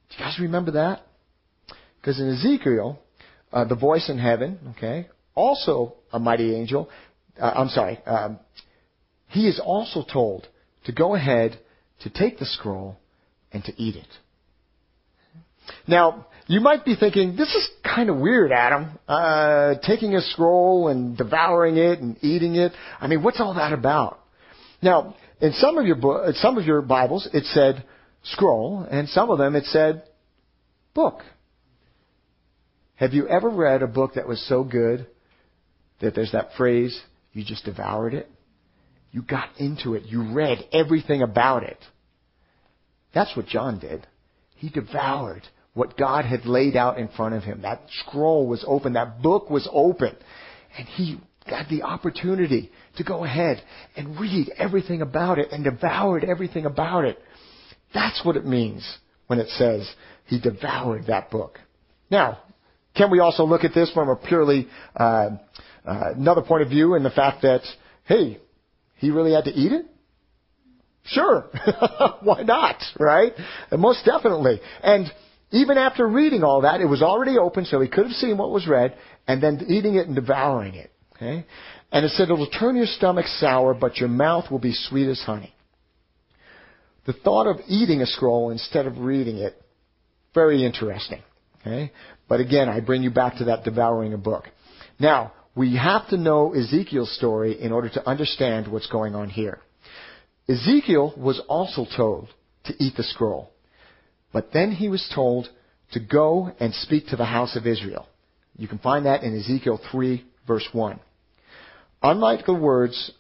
Do 0.10 0.18
you 0.18 0.24
guys 0.24 0.38
remember 0.40 0.72
that? 0.72 1.02
Because 2.00 2.20
in 2.20 2.30
Ezekiel, 2.30 3.00
uh, 3.52 3.66
the 3.66 3.76
voice 3.76 4.10
in 4.10 4.20
heaven, 4.20 4.60
okay, 4.78 5.08
also 5.34 5.96
a 6.12 6.20
mighty 6.20 6.54
angel, 6.56 6.90
uh, 7.40 7.52
I'm 7.56 7.70
sorry, 7.70 8.00
um, 8.06 8.38
he 9.30 9.48
is 9.48 9.60
also 9.64 10.04
told 10.12 10.48
to 10.86 10.92
go 10.92 11.16
ahead 11.16 11.58
to 12.02 12.10
take 12.10 12.38
the 12.38 12.46
scroll 12.46 12.98
and 13.54 13.64
to 13.64 13.74
eat 13.82 13.96
it. 13.96 14.08
Now, 15.88 16.28
you 16.48 16.60
might 16.60 16.84
be 16.84 16.96
thinking, 16.96 17.38
this 17.38 17.54
is 17.54 17.70
kind 17.84 18.10
of 18.10 18.18
weird, 18.18 18.52
Adam. 18.52 19.00
Uh, 19.08 19.76
taking 19.84 20.16
a 20.16 20.22
scroll 20.22 20.90
and 20.90 21.16
devouring 21.16 21.78
it 21.78 22.00
and 22.00 22.18
eating 22.22 22.56
it. 22.56 22.74
I 23.00 23.08
mean, 23.08 23.24
what's 23.24 23.40
all 23.40 23.54
that 23.54 23.72
about? 23.72 24.20
Now, 24.82 25.16
in 25.42 25.54
some 25.54 25.78
of 25.78 25.86
your 25.86 25.96
bo- 25.96 26.32
some 26.36 26.58
of 26.58 26.66
your 26.66 26.82
Bibles, 26.82 27.28
it 27.34 27.46
said 27.46 27.84
scroll, 28.24 28.86
and 28.90 29.10
some 29.10 29.30
of 29.30 29.40
them 29.40 29.56
it 29.56 29.66
said 29.66 30.04
book. 30.94 31.22
Have 32.96 33.14
you 33.14 33.28
ever 33.28 33.50
read 33.50 33.82
a 33.82 33.88
book 33.88 34.14
that 34.14 34.28
was 34.28 34.40
so 34.48 34.64
good 34.64 35.08
that 36.02 36.14
there's 36.14 36.32
that 36.34 36.50
phrase, 36.56 37.00
you 37.34 37.44
just 37.44 37.66
devoured 37.66 38.14
it? 38.14 38.30
You 39.12 39.24
got 39.24 39.50
into 39.58 39.96
it. 39.96 40.04
You 40.06 40.34
read 40.34 40.60
everything 40.72 41.24
about 41.24 41.64
it. 41.64 41.80
That's 43.14 43.36
what 43.36 43.48
John 43.48 43.80
did. 43.80 44.08
He 44.56 44.70
devoured 44.70 45.42
what 45.74 45.98
God 45.98 46.26
had 46.26 46.46
laid 46.46 46.76
out 46.76 47.00
in 47.00 47.08
front 47.10 47.34
of 47.34 47.44
him. 47.44 47.64
That 47.64 47.82
scroll 48.06 48.48
was 48.48 48.64
open. 48.68 48.94
That 48.94 49.22
book 49.22 49.50
was 49.50 49.68
open. 49.72 50.16
And 50.78 50.88
he 50.88 51.20
got 51.50 51.70
the 51.70 51.84
opportunity 51.84 52.72
to 52.98 53.04
go 53.04 53.24
ahead 53.24 53.62
and 53.96 54.20
read 54.20 54.52
everything 54.58 55.02
about 55.02 55.40
it 55.40 55.52
and 55.52 55.64
devoured 55.64 56.24
everything 56.24 56.66
about 56.66 57.06
it. 57.06 57.18
That's 57.94 58.24
what 58.24 58.36
it 58.36 58.46
means 58.46 58.88
when 59.28 59.40
it 59.40 59.50
says 59.50 59.90
he 60.26 60.40
devoured 60.40 61.08
that 61.08 61.32
book. 61.32 61.60
Now, 62.10 62.40
can 62.96 63.10
we 63.10 63.20
also 63.20 63.44
look 63.44 63.64
at 63.64 63.74
this 63.74 63.92
from 63.92 64.10
a 64.10 64.16
purely 64.16 64.68
uh, 64.96 65.30
uh, 65.86 66.12
another 66.16 66.42
point 66.42 66.64
of 66.64 66.70
view 66.70 66.96
in 66.96 67.04
the 67.04 67.10
fact 67.10 67.42
that, 67.42 67.62
hey, 68.06 68.40
he 68.98 69.10
really 69.10 69.34
had 69.34 69.46
to 69.46 69.52
eat 69.52 69.72
it? 69.72 69.86
Sure. 71.06 71.50
Why 72.22 72.44
not? 72.44 72.82
Right? 73.00 73.34
And 73.72 73.82
most 73.82 74.06
definitely. 74.06 74.62
And 74.84 75.12
even 75.52 75.78
after 75.78 76.08
reading 76.08 76.44
all 76.44 76.62
that, 76.62 76.82
it 76.82 76.86
was 76.86 77.02
already 77.02 77.38
open, 77.38 77.66
so 77.66 77.82
he 77.82 77.88
could 77.88 78.06
have 78.06 78.16
seen 78.16 78.38
what 78.38 78.52
was 78.52 78.68
read, 78.68 78.96
and 79.28 79.42
then 79.42 79.66
eating 79.68 79.96
it 79.96 80.08
and 80.08 80.16
devouring 80.16 80.76
it. 80.76 80.91
Okay? 81.22 81.46
And 81.92 82.06
it 82.06 82.10
said 82.12 82.30
it'll 82.30 82.48
turn 82.48 82.76
your 82.76 82.88
stomach 82.88 83.28
sour, 83.28 83.74
but 83.74 83.98
your 83.98 84.10
mouth 84.10 84.50
will 84.50 84.60
be 84.60 84.74
sweet 84.74 85.08
as 85.08 85.20
honey. 85.20 85.54
The 87.06 87.14
thought 87.14 87.48
of 87.48 87.58
eating 87.68 88.02
a 88.02 88.08
scroll 88.08 88.50
instead 88.50 88.88
of 88.88 89.00
reading 89.00 89.38
it, 89.38 89.62
very 90.34 90.66
interesting. 90.66 91.22
Okay? 91.62 91.92
But 92.28 92.40
again, 92.40 92.70
I 92.70 92.80
bring 92.80 93.04
you 93.04 93.12
back 93.12 93.38
to 93.38 93.46
that 93.46 93.64
devouring 93.64 94.14
a 94.14 94.18
book. 94.18 94.46
Now, 95.00 95.34
we 95.56 95.76
have 95.76 96.08
to 96.10 96.18
know 96.18 96.54
Ezekiel's 96.54 97.16
story 97.16 97.62
in 97.62 97.72
order 97.72 97.90
to 97.90 98.10
understand 98.10 98.72
what's 98.72 98.88
going 98.88 99.14
on 99.14 99.30
here. 99.30 99.60
Ezekiel 100.48 101.14
was 101.18 101.42
also 101.48 101.86
told 101.96 102.30
to 102.66 102.74
eat 102.80 102.96
the 102.96 103.04
scroll. 103.04 103.52
But 104.34 104.54
then 104.54 104.72
he 104.72 104.90
was 104.90 105.08
told 105.14 105.50
to 105.92 106.00
go 106.00 106.52
and 106.60 106.74
speak 106.74 107.08
to 107.08 107.16
the 107.16 107.26
house 107.26 107.56
of 107.56 107.68
Israel. 107.68 108.08
You 108.58 108.68
can 108.68 108.78
find 108.80 109.06
that 109.06 109.24
in 109.24 109.38
Ezekiel 109.38 109.80
3 109.92 110.24
verse 110.48 110.68
1. 110.72 111.00
Unlike 112.02 112.46
the 112.46 112.54
words, 112.54 113.12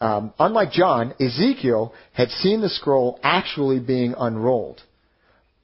um, 0.00 0.32
unlike 0.38 0.72
John, 0.72 1.14
Ezekiel 1.20 1.92
had 2.12 2.30
seen 2.30 2.60
the 2.60 2.68
scroll 2.68 3.18
actually 3.22 3.80
being 3.80 4.14
unrolled. 4.18 4.82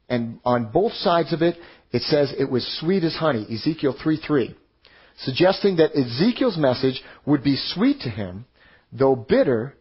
And 0.09 0.41
on 0.45 0.71
both 0.73 0.93
sides 0.93 1.33
of 1.33 1.43
it, 1.43 1.57
it 1.93 2.03
says 2.03 2.33
it 2.39 2.51
was 2.51 2.67
sweet 2.81 3.05
as 3.05 3.15
honey, 3.15 3.47
Ezekiel 3.51 3.95
3 4.01 4.21
3, 4.25 4.55
suggesting 5.19 5.77
that 5.77 5.97
Ezekiel's 5.97 6.57
message 6.57 7.03
would 7.25 7.43
be 7.43 7.57
sweet 7.57 8.01
to 8.01 8.11
him, 8.11 8.45
though 8.93 9.15
bitter 9.17 9.77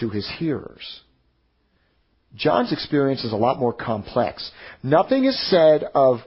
to 0.00 0.08
his 0.10 0.28
hearers. 0.38 1.02
John's 2.34 2.72
experience 2.72 3.24
is 3.24 3.32
a 3.32 3.36
lot 3.36 3.58
more 3.58 3.72
complex. 3.72 4.50
Nothing 4.82 5.24
is 5.24 5.50
said 5.50 5.84
of 5.94 6.18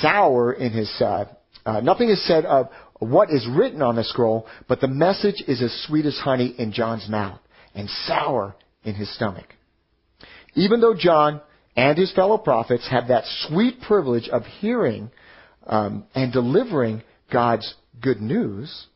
sour 0.00 0.52
in 0.52 0.72
his, 0.72 0.90
uh, 1.00 1.26
uh, 1.64 1.80
nothing 1.80 2.08
is 2.08 2.26
said 2.26 2.44
of 2.44 2.68
what 3.08 3.30
is 3.30 3.46
written 3.48 3.82
on 3.82 3.96
the 3.96 4.04
scroll, 4.04 4.46
but 4.68 4.80
the 4.80 4.88
message 4.88 5.42
is 5.46 5.62
as 5.62 5.72
sweet 5.86 6.06
as 6.06 6.16
honey 6.18 6.54
in 6.58 6.72
John's 6.72 7.08
mouth 7.08 7.40
and 7.74 7.88
sour 8.06 8.54
in 8.84 8.94
his 8.94 9.12
stomach. 9.14 9.54
Even 10.54 10.80
though 10.80 10.94
John 10.94 11.40
and 11.76 11.96
his 11.96 12.12
fellow 12.12 12.38
prophets 12.38 12.86
have 12.90 13.08
that 13.08 13.24
sweet 13.48 13.80
privilege 13.80 14.28
of 14.28 14.44
hearing 14.60 15.10
um, 15.66 16.04
and 16.14 16.32
delivering 16.32 17.02
God's 17.32 17.74
good 18.00 18.20
news, 18.20 18.86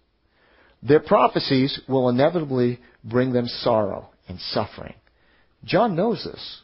their 0.82 1.00
prophecies 1.00 1.80
will 1.88 2.08
inevitably 2.08 2.80
bring 3.02 3.32
them 3.32 3.46
sorrow 3.46 4.10
and 4.28 4.38
suffering. 4.38 4.94
John 5.64 5.96
knows 5.96 6.22
this, 6.24 6.62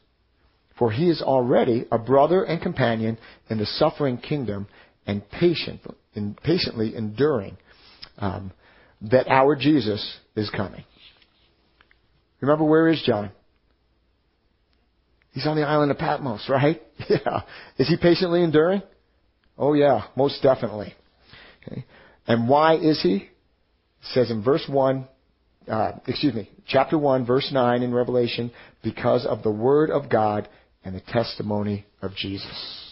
for 0.79 0.93
he 0.93 1.09
is 1.09 1.23
already 1.23 1.87
a 1.91 1.99
brother 1.99 2.45
and 2.45 2.61
companion 2.61 3.19
in 3.49 3.59
the 3.59 3.67
suffering 3.67 4.19
kingdom 4.19 4.69
and 5.07 5.29
patient, 5.31 5.81
patiently 6.43 6.95
enduring 6.95 7.57
um, 8.19 8.53
that 9.11 9.29
our 9.29 9.57
Jesus 9.57 10.19
is 10.37 10.51
coming. 10.51 10.85
Remember, 12.41 12.65
where 12.65 12.89
is 12.89 13.03
John? 13.05 13.31
He's 15.33 15.47
on 15.47 15.57
the 15.57 15.63
island 15.63 15.91
of 15.91 15.99
Patmos, 15.99 16.49
right? 16.49 16.81
Yeah. 17.09 17.43
Is 17.79 17.89
he 17.89 17.97
patiently 17.97 18.45
enduring? 18.45 18.83
Oh 19.59 19.75
yeah, 19.75 20.03
most 20.17 20.41
definitely. 20.41 20.95
Okay. 21.67 21.85
And 22.27 22.49
why 22.49 22.77
is 22.77 23.03
he? 23.03 23.17
It 23.17 23.29
says 24.15 24.31
in 24.31 24.45
verse 24.45 24.65
1, 24.69 25.09
uh, 25.69 25.93
excuse 26.07 26.35
me, 26.35 26.49
chapter 26.67 26.97
1, 26.97 27.27
verse 27.27 27.51
9 27.53 27.83
in 27.83 27.93
Revelation, 27.93 28.53
because 28.85 29.27
of 29.27 29.43
the 29.43 29.51
Word 29.51 29.91
of 29.91 30.09
God 30.09 30.49
and 30.85 30.95
the 30.95 31.01
testimony 31.01 31.87
of 32.01 32.15
Jesus. 32.15 32.92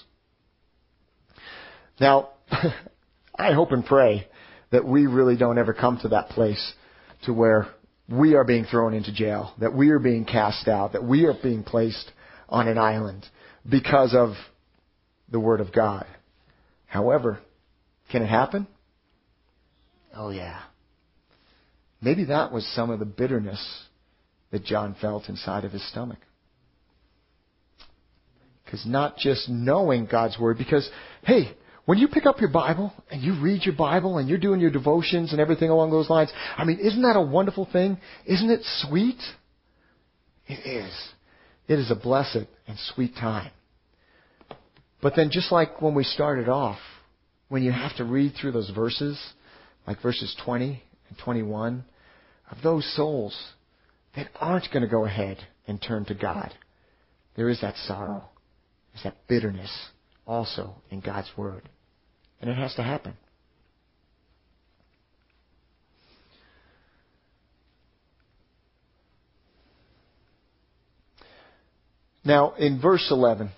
Now, 2.00 2.30
I 3.38 3.52
hope 3.52 3.72
and 3.72 3.84
pray 3.84 4.26
that 4.72 4.86
we 4.86 5.06
really 5.06 5.36
don't 5.36 5.58
ever 5.58 5.74
come 5.74 5.98
to 6.02 6.08
that 6.08 6.30
place 6.30 6.72
to 7.24 7.32
where 7.32 7.68
we 8.08 8.34
are 8.34 8.44
being 8.44 8.64
thrown 8.64 8.94
into 8.94 9.12
jail, 9.12 9.52
that 9.60 9.74
we 9.74 9.90
are 9.90 9.98
being 9.98 10.24
cast 10.24 10.66
out, 10.66 10.92
that 10.94 11.04
we 11.04 11.26
are 11.26 11.34
being 11.40 11.62
placed 11.62 12.10
on 12.48 12.66
an 12.66 12.78
island 12.78 13.24
because 13.68 14.14
of 14.14 14.30
the 15.30 15.38
Word 15.38 15.60
of 15.60 15.72
God. 15.72 16.06
However, 16.86 17.38
can 18.10 18.22
it 18.22 18.28
happen? 18.28 18.66
Oh 20.14 20.30
yeah. 20.30 20.60
Maybe 22.02 22.24
that 22.24 22.50
was 22.50 22.66
some 22.74 22.90
of 22.90 22.98
the 22.98 23.04
bitterness 23.04 23.84
that 24.50 24.64
John 24.64 24.96
felt 25.00 25.28
inside 25.28 25.64
of 25.64 25.72
his 25.72 25.86
stomach. 25.90 26.18
Because 28.64 28.84
not 28.86 29.18
just 29.18 29.48
knowing 29.48 30.06
God's 30.06 30.38
Word, 30.38 30.58
because, 30.58 30.88
hey, 31.24 31.56
when 31.90 31.98
you 31.98 32.06
pick 32.06 32.24
up 32.24 32.40
your 32.40 32.50
Bible 32.50 32.92
and 33.10 33.20
you 33.20 33.34
read 33.42 33.64
your 33.64 33.74
Bible 33.74 34.18
and 34.18 34.28
you're 34.28 34.38
doing 34.38 34.60
your 34.60 34.70
devotions 34.70 35.32
and 35.32 35.40
everything 35.40 35.70
along 35.70 35.90
those 35.90 36.08
lines, 36.08 36.30
I 36.56 36.62
mean, 36.62 36.78
isn't 36.78 37.02
that 37.02 37.16
a 37.16 37.20
wonderful 37.20 37.66
thing? 37.72 37.98
Isn't 38.24 38.48
it 38.48 38.60
sweet? 38.62 39.18
It 40.46 40.64
is. 40.64 40.94
It 41.66 41.80
is 41.80 41.90
a 41.90 41.96
blessed 41.96 42.46
and 42.68 42.78
sweet 42.94 43.16
time. 43.16 43.50
But 45.02 45.14
then 45.16 45.30
just 45.32 45.50
like 45.50 45.82
when 45.82 45.96
we 45.96 46.04
started 46.04 46.48
off, 46.48 46.78
when 47.48 47.64
you 47.64 47.72
have 47.72 47.96
to 47.96 48.04
read 48.04 48.34
through 48.40 48.52
those 48.52 48.70
verses, 48.70 49.20
like 49.84 50.00
verses 50.00 50.32
20 50.44 50.80
and 51.08 51.18
21, 51.18 51.84
of 52.52 52.58
those 52.62 52.88
souls 52.94 53.36
that 54.14 54.28
aren't 54.36 54.68
going 54.72 54.84
to 54.84 54.88
go 54.88 55.06
ahead 55.06 55.38
and 55.66 55.82
turn 55.82 56.04
to 56.04 56.14
God. 56.14 56.54
There 57.34 57.48
is 57.48 57.60
that 57.62 57.74
sorrow. 57.88 58.28
There's 58.92 59.02
that 59.02 59.26
bitterness 59.26 59.76
also 60.24 60.76
in 60.88 61.00
God's 61.00 61.32
Word. 61.36 61.68
And 62.40 62.50
it 62.50 62.56
has 62.56 62.74
to 62.76 62.82
happen. 62.82 63.14
Now, 72.24 72.52
in 72.58 72.80
verse 72.80 73.08
11, 73.10 73.50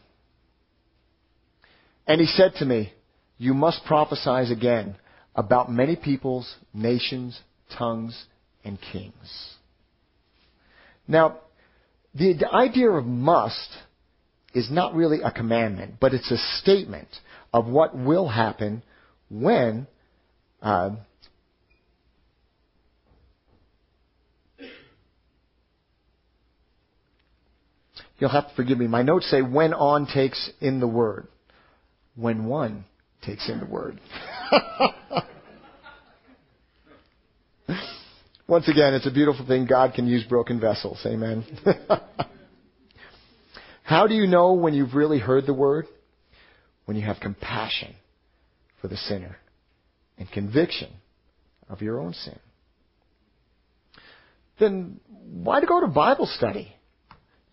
and 2.07 2.21
he 2.21 2.27
said 2.27 2.55
to 2.57 2.65
me, 2.65 2.93
You 3.39 3.55
must 3.55 3.85
prophesy 3.85 4.53
again 4.53 4.97
about 5.35 5.71
many 5.71 5.97
peoples, 5.97 6.55
nations, 6.73 7.41
tongues, 7.77 8.25
and 8.65 8.79
kings. 8.93 9.57
Now, 11.09 11.39
the, 12.15 12.35
the 12.35 12.51
idea 12.51 12.91
of 12.91 13.05
must 13.05 13.69
is 14.55 14.71
not 14.71 14.95
really 14.95 15.23
a 15.23 15.31
commandment, 15.31 15.95
but 16.01 16.15
it's 16.15 16.31
a 16.31 16.37
statement 16.61 17.09
of 17.53 17.67
what 17.67 17.97
will 17.97 18.29
happen 18.29 18.83
when 19.31 19.87
uh, 20.61 20.91
You'll 28.23 28.31
have 28.31 28.49
to 28.51 28.55
forgive 28.55 28.79
me. 28.79 28.87
My 28.87 29.03
notes 29.03 29.29
say 29.29 29.43
when 29.43 29.75
on 29.75 30.07
takes 30.07 30.49
in 30.61 30.79
the 30.79 30.87
word. 30.87 31.27
When 32.15 32.45
one 32.45 32.85
takes 33.21 33.49
in 33.49 33.59
the 33.59 33.67
word. 33.67 33.99
Once 38.47 38.69
again, 38.69 38.95
it's 38.95 39.09
a 39.09 39.11
beautiful 39.11 39.45
thing. 39.45 39.67
God 39.67 39.95
can 39.95 40.07
use 40.07 40.23
broken 40.23 40.61
vessels. 40.61 41.05
Amen. 41.05 41.45
How 43.83 44.07
do 44.07 44.15
you 44.15 44.29
know 44.29 44.53
when 44.53 44.75
you've 44.75 44.95
really 44.95 45.19
heard 45.19 45.45
the 45.45 45.55
word? 45.55 45.87
When 46.85 46.97
you 46.97 47.05
have 47.05 47.21
compassion 47.21 47.95
for 48.81 48.89
the 48.89 48.97
sinner 48.97 49.37
and 50.19 50.31
conviction 50.31 50.91
of 51.69 51.81
your 51.81 52.01
own 52.01 52.13
sin. 52.13 52.39
Then 54.59 55.01
why 55.09 55.61
to 55.61 55.67
go 55.67 55.81
to 55.81 55.87
Bible 55.87 56.27
study? 56.27 56.75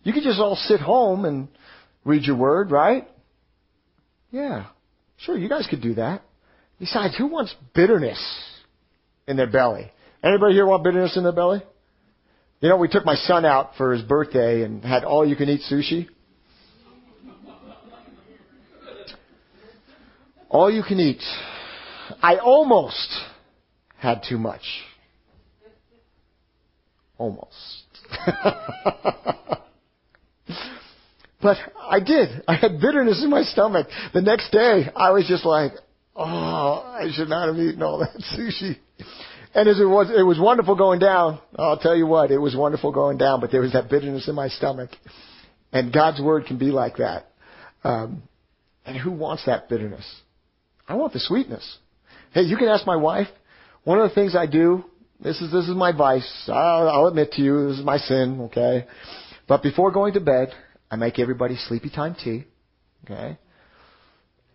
You 0.02 0.12
could 0.12 0.22
just 0.22 0.40
all 0.40 0.56
sit 0.56 0.80
home 0.80 1.24
and 1.24 1.48
read 2.04 2.24
your 2.24 2.36
word, 2.36 2.70
right? 2.70 3.08
Yeah. 4.30 4.66
Sure, 5.18 5.36
you 5.36 5.48
guys 5.48 5.66
could 5.68 5.82
do 5.82 5.94
that. 5.94 6.22
Besides, 6.78 7.16
who 7.16 7.26
wants 7.26 7.54
bitterness 7.74 8.20
in 9.26 9.36
their 9.36 9.50
belly? 9.50 9.90
Anybody 10.22 10.54
here 10.54 10.66
want 10.66 10.82
bitterness 10.82 11.16
in 11.16 11.22
their 11.24 11.32
belly? 11.32 11.62
You 12.60 12.68
know, 12.68 12.76
we 12.76 12.88
took 12.88 13.04
my 13.04 13.14
son 13.14 13.44
out 13.44 13.72
for 13.76 13.92
his 13.92 14.02
birthday 14.02 14.62
and 14.62 14.84
had 14.84 15.04
all 15.04 15.26
you 15.26 15.36
can 15.36 15.48
eat 15.48 15.62
sushi. 15.70 16.08
All 20.50 20.70
you 20.70 20.82
can 20.82 20.98
eat. 20.98 21.22
I 22.20 22.36
almost 22.38 23.08
had 23.96 24.22
too 24.28 24.36
much. 24.36 24.62
Almost. 27.16 27.86
but 31.40 31.56
I 31.78 32.00
did. 32.00 32.42
I 32.48 32.56
had 32.56 32.80
bitterness 32.80 33.22
in 33.22 33.30
my 33.30 33.42
stomach. 33.42 33.86
The 34.12 34.22
next 34.22 34.50
day, 34.50 34.90
I 34.96 35.12
was 35.12 35.26
just 35.28 35.44
like, 35.44 35.72
oh, 36.16 36.24
I 36.24 37.10
should 37.14 37.28
not 37.28 37.46
have 37.46 37.56
eaten 37.56 37.82
all 37.82 38.00
that 38.00 38.20
sushi. 38.36 38.76
And 39.54 39.68
as 39.68 39.80
it 39.80 39.84
was, 39.84 40.10
it 40.10 40.22
was 40.22 40.40
wonderful 40.40 40.74
going 40.74 40.98
down. 40.98 41.38
I'll 41.56 41.78
tell 41.78 41.96
you 41.96 42.06
what, 42.06 42.32
it 42.32 42.38
was 42.38 42.56
wonderful 42.56 42.90
going 42.90 43.18
down, 43.18 43.40
but 43.40 43.52
there 43.52 43.60
was 43.60 43.72
that 43.74 43.88
bitterness 43.88 44.28
in 44.28 44.34
my 44.34 44.48
stomach. 44.48 44.90
And 45.72 45.92
God's 45.92 46.20
word 46.20 46.46
can 46.46 46.58
be 46.58 46.72
like 46.72 46.96
that. 46.96 47.26
Um, 47.84 48.24
and 48.84 48.96
who 48.96 49.12
wants 49.12 49.46
that 49.46 49.68
bitterness? 49.68 50.04
I 50.90 50.94
want 50.94 51.12
the 51.12 51.20
sweetness. 51.20 51.78
Hey, 52.32 52.42
you 52.42 52.56
can 52.56 52.66
ask 52.66 52.84
my 52.84 52.96
wife. 52.96 53.28
One 53.84 54.00
of 54.00 54.08
the 54.08 54.14
things 54.14 54.34
I 54.34 54.46
do, 54.46 54.84
this 55.20 55.40
is 55.40 55.52
this 55.52 55.68
is 55.68 55.76
my 55.76 55.92
vice. 55.92 56.28
I'll, 56.48 56.88
I'll 56.88 57.06
admit 57.06 57.30
to 57.32 57.42
you, 57.42 57.68
this 57.68 57.78
is 57.78 57.84
my 57.84 57.98
sin. 57.98 58.40
Okay, 58.46 58.88
but 59.46 59.62
before 59.62 59.92
going 59.92 60.14
to 60.14 60.20
bed, 60.20 60.48
I 60.90 60.96
make 60.96 61.20
everybody 61.20 61.54
sleepy 61.54 61.90
time 61.90 62.16
tea. 62.16 62.44
Okay, 63.04 63.38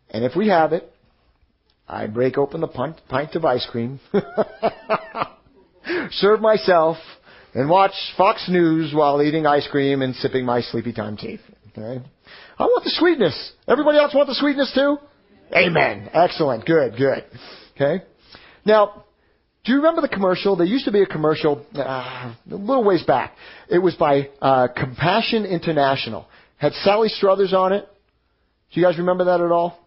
and 0.09 0.25
if 0.25 0.35
we 0.35 0.49
have 0.49 0.73
it, 0.73 0.91
I 1.87 2.07
break 2.07 2.37
open 2.37 2.59
the 2.59 2.67
pint, 2.67 2.99
pint 3.07 3.33
of 3.35 3.45
ice 3.45 3.65
cream, 3.71 4.01
serve 6.11 6.41
myself, 6.41 6.97
and 7.53 7.69
watch 7.69 7.93
Fox 8.17 8.49
News 8.49 8.93
while 8.93 9.21
eating 9.21 9.45
ice 9.45 9.69
cream 9.71 10.01
and 10.01 10.13
sipping 10.15 10.43
my 10.45 10.59
sleepy 10.59 10.91
time 10.91 11.15
tea. 11.15 11.39
Okay? 11.69 12.03
I 12.59 12.63
want 12.63 12.83
the 12.83 12.91
sweetness. 12.91 13.53
Everybody 13.69 13.99
else 13.99 14.13
want 14.13 14.27
the 14.27 14.35
sweetness 14.35 14.73
too? 14.75 14.97
Amen. 15.53 16.09
Excellent. 16.13 16.65
Good, 16.65 16.97
good. 16.97 17.23
Okay? 17.75 18.03
Now, 18.65 19.05
do 19.65 19.71
you 19.71 19.77
remember 19.77 20.01
the 20.01 20.09
commercial? 20.09 20.55
There 20.55 20.65
used 20.65 20.85
to 20.85 20.91
be 20.91 21.01
a 21.01 21.05
commercial 21.05 21.65
uh, 21.75 21.81
a 21.81 22.35
little 22.55 22.83
ways 22.83 23.03
back. 23.03 23.35
It 23.69 23.79
was 23.79 23.95
by 23.95 24.29
uh, 24.41 24.67
Compassion 24.75 25.45
International. 25.45 26.27
Had 26.57 26.73
Sally 26.73 27.09
Struthers 27.09 27.53
on 27.53 27.73
it. 27.73 27.87
Do 28.73 28.79
you 28.79 28.85
guys 28.85 28.97
remember 28.97 29.25
that 29.25 29.41
at 29.41 29.51
all? 29.51 29.84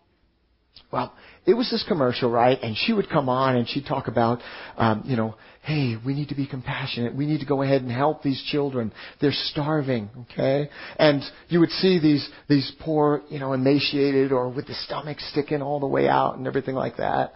Well, 0.90 1.12
it 1.46 1.54
was 1.54 1.70
this 1.70 1.84
commercial, 1.86 2.30
right? 2.30 2.58
And 2.62 2.76
she 2.76 2.92
would 2.92 3.08
come 3.08 3.28
on 3.28 3.56
and 3.56 3.68
she'd 3.68 3.86
talk 3.86 4.08
about, 4.08 4.40
um, 4.76 5.02
you 5.06 5.16
know, 5.16 5.34
hey, 5.62 5.96
we 6.04 6.14
need 6.14 6.28
to 6.28 6.34
be 6.34 6.46
compassionate. 6.46 7.14
We 7.14 7.26
need 7.26 7.40
to 7.40 7.46
go 7.46 7.62
ahead 7.62 7.82
and 7.82 7.90
help 7.90 8.22
these 8.22 8.42
children. 8.50 8.92
They're 9.20 9.32
starving, 9.32 10.10
okay? 10.32 10.70
And 10.98 11.22
you 11.48 11.60
would 11.60 11.70
see 11.70 11.98
these 11.98 12.28
these 12.48 12.70
poor, 12.80 13.22
you 13.28 13.38
know, 13.38 13.52
emaciated 13.52 14.32
or 14.32 14.48
with 14.48 14.66
the 14.66 14.74
stomach 14.74 15.18
sticking 15.20 15.62
all 15.62 15.80
the 15.80 15.86
way 15.86 16.08
out 16.08 16.36
and 16.36 16.46
everything 16.46 16.74
like 16.74 16.96
that. 16.96 17.32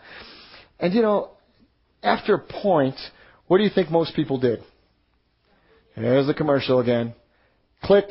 And 0.81 0.95
you 0.95 1.03
know, 1.03 1.31
after 2.03 2.35
a 2.35 2.39
point, 2.39 2.97
what 3.47 3.59
do 3.59 3.65
you 3.65 3.71
think 3.75 3.91
most 3.91 4.15
people 4.15 4.39
did? 4.39 4.61
There's 5.97 6.27
the 6.27 6.35
commercial 6.35 6.81
again. 6.81 7.15
Click, 7.85 8.09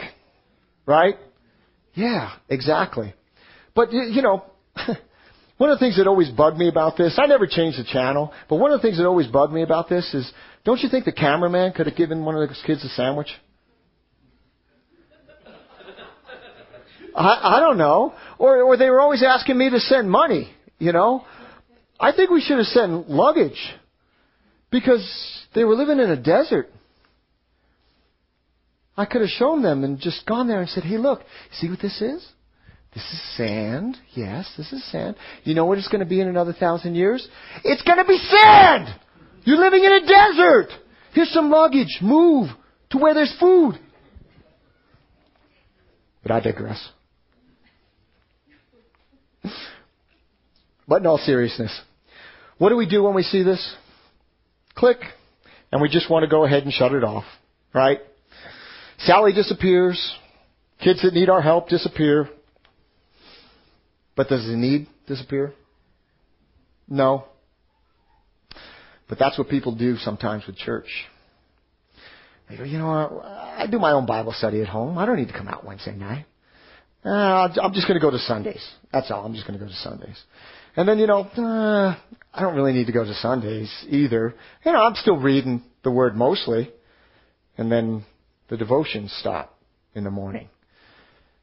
right? 0.86 1.16
Yeah, 1.94 2.32
exactly. 2.50 3.14
But 3.76 3.92
you 3.92 4.22
know. 4.22 4.46
One 5.62 5.70
of 5.70 5.78
the 5.78 5.86
things 5.86 5.98
that 5.98 6.08
always 6.08 6.32
bugged 6.32 6.58
me 6.58 6.68
about 6.68 6.98
this, 6.98 7.20
I 7.22 7.28
never 7.28 7.46
changed 7.46 7.78
the 7.78 7.84
channel, 7.84 8.34
but 8.50 8.56
one 8.56 8.72
of 8.72 8.82
the 8.82 8.88
things 8.88 8.98
that 8.98 9.06
always 9.06 9.28
bugged 9.28 9.54
me 9.54 9.62
about 9.62 9.88
this 9.88 10.12
is, 10.12 10.28
don't 10.66 10.80
you 10.80 10.90
think 10.90 11.06
the 11.06 11.12
cameraman 11.12 11.74
could 11.74 11.86
have 11.86 11.96
given 11.96 12.26
one 12.26 12.34
of 12.34 12.50
those 12.50 12.64
kids 12.66 12.84
a 12.84 12.90
sandwich? 12.90 13.28
I, 17.16 17.58
I 17.58 17.60
don't 17.60 17.78
know. 17.78 18.16
Or, 18.40 18.64
or 18.64 18.76
they 18.76 18.90
were 18.90 19.00
always 19.00 19.22
asking 19.22 19.56
me 19.56 19.70
to 19.70 19.80
send 19.80 20.10
money, 20.10 20.52
you 20.80 20.94
know? 20.94 21.28
I 22.00 22.12
think 22.12 22.32
we 22.32 22.42
should 22.42 22.58
have 22.58 22.66
sent 22.66 23.08
luggage 23.12 23.62
because 24.72 25.08
they 25.54 25.64
were 25.64 25.76
living 25.76 26.00
in 26.00 26.10
a 26.10 26.18
desert. 26.18 26.70
I 28.98 29.06
could 29.06 29.22
have 29.22 29.30
shown 29.30 29.62
them 29.62 29.84
and 29.84 30.00
just 30.00 30.26
gone 30.26 30.48
there 30.48 30.60
and 30.60 30.70
said, 30.70 30.86
hey, 30.86 30.98
look, 30.98 31.22
see 31.52 31.70
what 31.70 31.80
this 31.80 32.02
is? 32.02 32.28
This 32.94 33.04
is 33.04 33.38
sand. 33.38 33.98
Yes, 34.14 34.52
this 34.58 34.72
is 34.74 34.84
sand. 34.92 35.16
You 35.44 35.56
know 35.56 35.66
what 35.66 35.78
it's 35.78 35.88
going 35.88 36.02
to 36.02 36.06
be 36.06 36.20
in 36.20 36.28
another 36.28 36.54
thousand 36.54 36.96
years? 36.96 37.26
It's 37.64 37.82
going 37.84 37.98
to 37.98 38.06
be 38.06 38.18
sand! 38.18 38.94
You're 39.44 39.58
living 39.58 39.84
in 39.84 39.92
a 39.94 40.02
desert! 40.02 40.68
Here's 41.14 41.32
some 41.32 41.50
luggage. 41.50 42.00
Move 42.02 42.50
to 42.90 42.98
where 42.98 43.14
there's 43.14 43.36
food. 43.40 43.80
But 46.22 46.32
I 46.32 46.40
digress. 46.42 46.90
But 50.88 51.02
in 51.02 51.08
all 51.08 51.18
seriousness, 51.18 51.80
what 52.58 52.70
do 52.70 52.76
we 52.76 52.88
do 52.88 53.04
when 53.04 53.14
we 53.14 53.24
see 53.24 53.44
this? 53.44 53.76
Click. 54.76 55.00
And 55.72 55.82
we 55.82 55.88
just 55.88 56.10
want 56.10 56.24
to 56.24 56.30
go 56.30 56.44
ahead 56.44 56.64
and 56.64 56.74
shut 56.74 56.92
it 56.92 57.04
off. 57.04 57.24
Right? 57.74 58.00
Sally 59.00 59.32
disappears. 59.32 60.16
Kids 60.84 61.02
that 61.04 61.14
need 61.14 61.30
our 61.30 61.42
help 61.42 61.70
disappear. 61.70 62.30
But 64.22 64.30
does 64.30 64.46
the 64.46 64.56
need 64.56 64.86
disappear? 65.08 65.52
No. 66.88 67.26
But 69.10 69.18
that's 69.18 69.36
what 69.36 69.50
people 69.50 69.74
do 69.74 69.98
sometimes 69.98 70.46
with 70.46 70.58
church. 70.58 70.86
They 72.48 72.56
go, 72.56 72.64
you 72.64 72.78
know, 72.78 73.20
I 73.24 73.66
do 73.66 73.80
my 73.80 73.94
own 73.94 74.06
Bible 74.06 74.32
study 74.32 74.62
at 74.62 74.68
home. 74.68 75.00
I 75.00 75.08
don't 75.08 75.16
need 75.16 75.30
to 75.30 75.34
come 75.34 75.48
out 75.48 75.66
Wednesday 75.66 75.96
night. 75.96 76.28
Uh, 77.04 77.10
I'm 77.64 77.74
just 77.74 77.88
going 77.88 78.00
to 78.00 78.06
go 78.06 78.12
to 78.12 78.20
Sundays. 78.20 78.64
That's 78.94 79.10
all. 79.10 79.26
I'm 79.26 79.34
just 79.34 79.48
going 79.48 79.58
to 79.58 79.66
go 79.66 79.72
to 79.72 79.78
Sundays. 79.78 80.22
And 80.76 80.88
then, 80.88 81.00
you 81.00 81.08
know, 81.08 81.22
uh, 81.22 81.96
I 82.32 82.42
don't 82.42 82.56
really 82.56 82.74
need 82.74 82.86
to 82.86 82.94
go 82.94 83.04
to 83.04 83.14
Sundays 83.16 83.74
either. 83.90 84.36
You 84.64 84.72
know, 84.72 84.84
I'm 84.84 84.94
still 84.98 85.18
reading 85.18 85.64
the 85.84 85.90
Word 85.90 86.16
mostly. 86.16 86.72
And 87.58 87.72
then 87.72 88.06
the 88.50 88.58
devotions 88.58 89.12
stop 89.20 89.58
in 89.96 90.04
the 90.04 90.12
morning. 90.12 90.48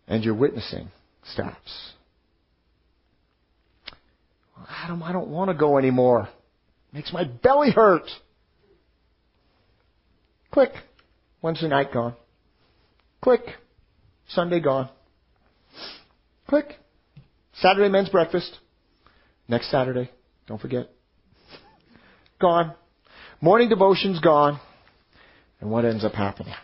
And 0.07 0.23
your 0.23 0.35
witnessing 0.35 0.93
stops. 1.25 1.97
Adam, 4.69 5.03
I 5.03 5.13
don't 5.13 5.29
want 5.29 5.51
to 5.51 5.57
go 5.57 5.79
anymore. 5.79 6.29
Makes 6.93 7.13
my 7.13 7.25
belly 7.25 7.71
hurt. 7.71 8.09
Click. 10.51 10.73
Wednesday 11.43 11.69
night 11.69 11.93
gone. 11.93 12.15
Click. 13.23 13.43
Sunday 14.29 14.61
gone. 14.61 14.89
Click. 16.49 16.67
Saturday 17.61 17.89
men's 17.89 18.09
breakfast. 18.09 18.59
Next 19.49 19.71
Saturday. 19.71 20.11
Don't 20.47 20.61
forget. 20.61 20.89
Gone. 22.41 22.75
Morning 23.41 23.69
devotion's 23.69 24.21
gone. 24.21 24.61
And 25.61 25.71
what 25.71 25.85
ends 25.85 26.05
up 26.05 26.13
happening? 26.13 26.55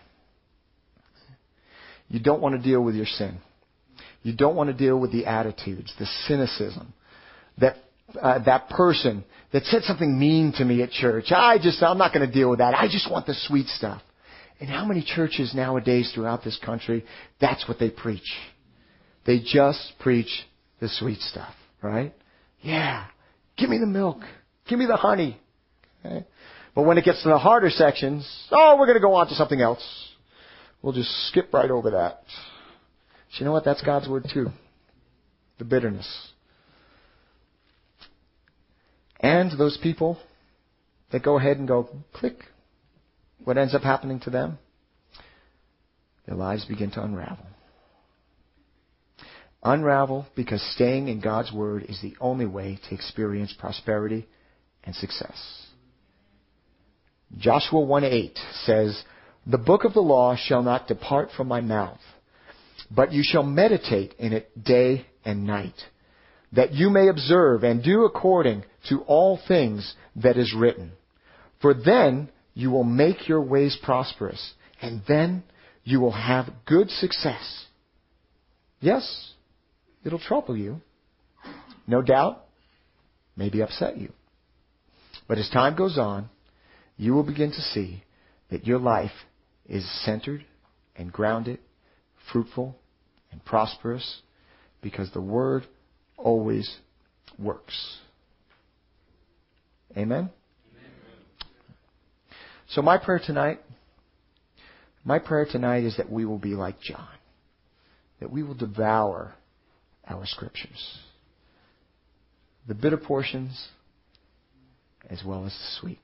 You 2.09 2.21
don't 2.21 2.41
want 2.41 2.55
to 2.55 2.63
deal 2.63 2.83
with 2.83 2.95
your 2.95 3.07
sin. 3.07 3.39
You 4.23 4.35
don't 4.35 4.57
want 4.57 4.71
to 4.71 4.75
deal 4.75 4.99
with 4.99 5.13
the 5.13 5.27
attitudes, 5.27 5.93
the 5.99 6.07
cynicism, 6.27 6.93
that 7.59 7.77
uh, 8.21 8.39
that 8.45 8.69
person 8.71 9.25
that 9.53 9.65
said 9.65 9.83
something 9.83 10.19
mean 10.19 10.53
to 10.57 10.65
me 10.65 10.83
at 10.83 10.91
church. 10.91 11.27
I 11.31 11.59
just, 11.59 11.83
I'm 11.83 11.99
not 11.99 12.13
going 12.13 12.27
to 12.27 12.33
deal 12.33 12.51
with 12.51 12.59
that. 12.59 12.75
I 12.75 12.87
just 12.87 13.11
want 13.11 13.27
the 13.27 13.35
sweet 13.35 13.67
stuff. 13.69 14.03
And 14.61 14.69
how 14.69 14.85
many 14.85 15.03
churches 15.03 15.53
nowadays 15.55 16.13
throughout 16.15 16.45
this 16.45 16.59
country, 16.65 17.05
that's 17.41 17.67
what 17.69 17.79
they 17.79 17.91
preach. 17.91 18.33
They 19.27 19.41
just 19.45 19.93
preach 20.01 20.47
the 20.81 20.89
sweet 20.89 21.21
stuff, 21.21 21.55
right? 21.83 22.15
Yeah. 22.63 23.07
Give 23.57 23.71
me 23.71 23.79
the 23.79 23.87
milk. 23.87 24.19
Give 24.69 24.79
me 24.79 24.87
the 24.87 24.97
honey. 24.97 25.41
Okay? 26.05 26.25
But 26.75 26.83
when 26.83 26.99
it 26.99 27.05
gets 27.05 27.23
to 27.23 27.29
the 27.29 27.39
harder 27.39 27.71
sections, 27.71 28.29
oh, 28.51 28.77
we're 28.79 28.87
going 28.87 28.99
to 28.99 29.03
go 29.03 29.15
on 29.15 29.29
to 29.29 29.35
something 29.35 29.61
else. 29.61 29.85
We'll 30.83 30.93
just 30.93 31.11
skip 31.29 31.53
right 31.53 31.71
over 31.71 31.93
that. 31.93 32.23
But 32.25 33.39
you 33.39 33.45
know 33.45 33.53
what? 33.53 33.65
That's 33.65 33.83
God's 33.83 34.09
word 34.09 34.27
too. 34.33 34.49
The 35.59 35.65
bitterness. 35.65 36.09
And 39.21 39.57
those 39.59 39.79
people 39.83 40.19
that 41.13 41.23
go 41.23 41.39
ahead 41.39 41.59
and 41.59 41.69
go 41.69 41.89
click, 42.13 42.37
what 43.45 43.59
ends 43.59 43.75
up 43.75 43.83
happening 43.83 44.21
to 44.21 44.31
them? 44.31 44.59
Their 46.27 46.37
lives 46.37 46.65
begin 46.65 46.91
to 46.93 47.03
unravel. 47.03 47.47
Unravel 49.63 50.27
because 50.35 50.63
staying 50.75 51.09
in 51.09 51.21
God's 51.21 51.53
Word 51.53 51.85
is 51.89 52.01
the 52.03 52.17
only 52.21 52.47
way 52.47 52.79
to 52.89 52.95
experience 52.95 53.55
prosperity 53.59 54.27
and 54.85 54.95
success. 54.95 55.67
Joshua 57.39 57.81
1:8 57.81 58.39
says, 58.65 59.05
"The 59.47 59.59
book 59.59 59.85
of 59.85 59.95
the 59.95 60.03
law 60.03 60.37
shall 60.37 60.63
not 60.63 60.87
depart 60.87 61.31
from 61.33 61.49
my 61.49 61.61
mouth, 61.61 62.01
but 62.91 63.13
you 63.13 63.23
shall 63.23 63.43
meditate 63.43 64.15
in 64.19 64.33
it 64.33 64.63
day 64.63 65.07
and 65.25 65.47
night, 65.47 65.89
that 66.55 66.73
you 66.73 66.91
may 66.91 67.09
observe 67.09 67.65
and 67.65 67.83
do 67.83 68.05
according 68.05 68.65
to 68.89 69.01
all 69.03 69.39
things 69.49 69.95
that 70.17 70.37
is 70.37 70.55
written. 70.55 70.93
For 71.61 71.75
then 71.75 72.29
you 72.55 72.71
will 72.71 72.85
make 72.85 73.29
your 73.29 73.41
ways 73.41 73.77
prosperous, 73.83 74.55
and 74.81 75.03
then 75.09 75.43
you 75.83 76.01
will 76.01 76.13
have 76.13 76.65
good 76.65 76.91
success." 76.91 77.67
Yes, 78.81 79.35
it'll 80.05 80.19
trouble 80.19 80.57
you. 80.57 80.81
No 81.87 82.03
doubt, 82.03 82.45
maybe 83.37 83.63
upset 83.63 83.97
you. 83.97 84.13
But 85.27 85.39
as 85.39 85.49
time 85.51 85.75
goes 85.75 85.99
on, 85.99 86.29
you 86.97 87.15
will 87.15 87.23
begin 87.23 87.51
to 87.51 87.61
see 87.61 88.05
that 88.51 88.67
your 88.67 88.79
life 88.79 89.25
is 89.67 89.85
centered 90.05 90.45
and 90.97 91.13
grounded, 91.13 91.59
fruitful 92.31 92.77
and 93.33 93.45
prosperous, 93.45 94.23
because 94.83 95.11
the 95.11 95.21
Word 95.21 95.67
always 96.17 96.77
works. 97.39 97.99
Amen? 99.97 100.03
Amen? 100.19 100.31
So 102.69 102.83
my 102.83 102.99
prayer 102.99 103.21
tonight, 103.25 103.61
my 105.05 105.19
prayer 105.19 105.47
tonight 105.51 105.85
is 105.85 105.97
that 105.97 106.11
we 106.11 106.25
will 106.25 106.39
be 106.39 106.55
like 106.55 106.81
John. 106.81 107.09
That 108.21 108.31
we 108.31 108.43
will 108.43 108.55
devour 108.55 109.35
our 110.09 110.25
scriptures. 110.27 110.99
The 112.67 112.75
bitter 112.75 112.97
portions 112.97 113.69
as 115.11 115.23
well 115.25 115.45
as 115.45 115.53
the 115.53 115.81
sweet. 115.81 115.99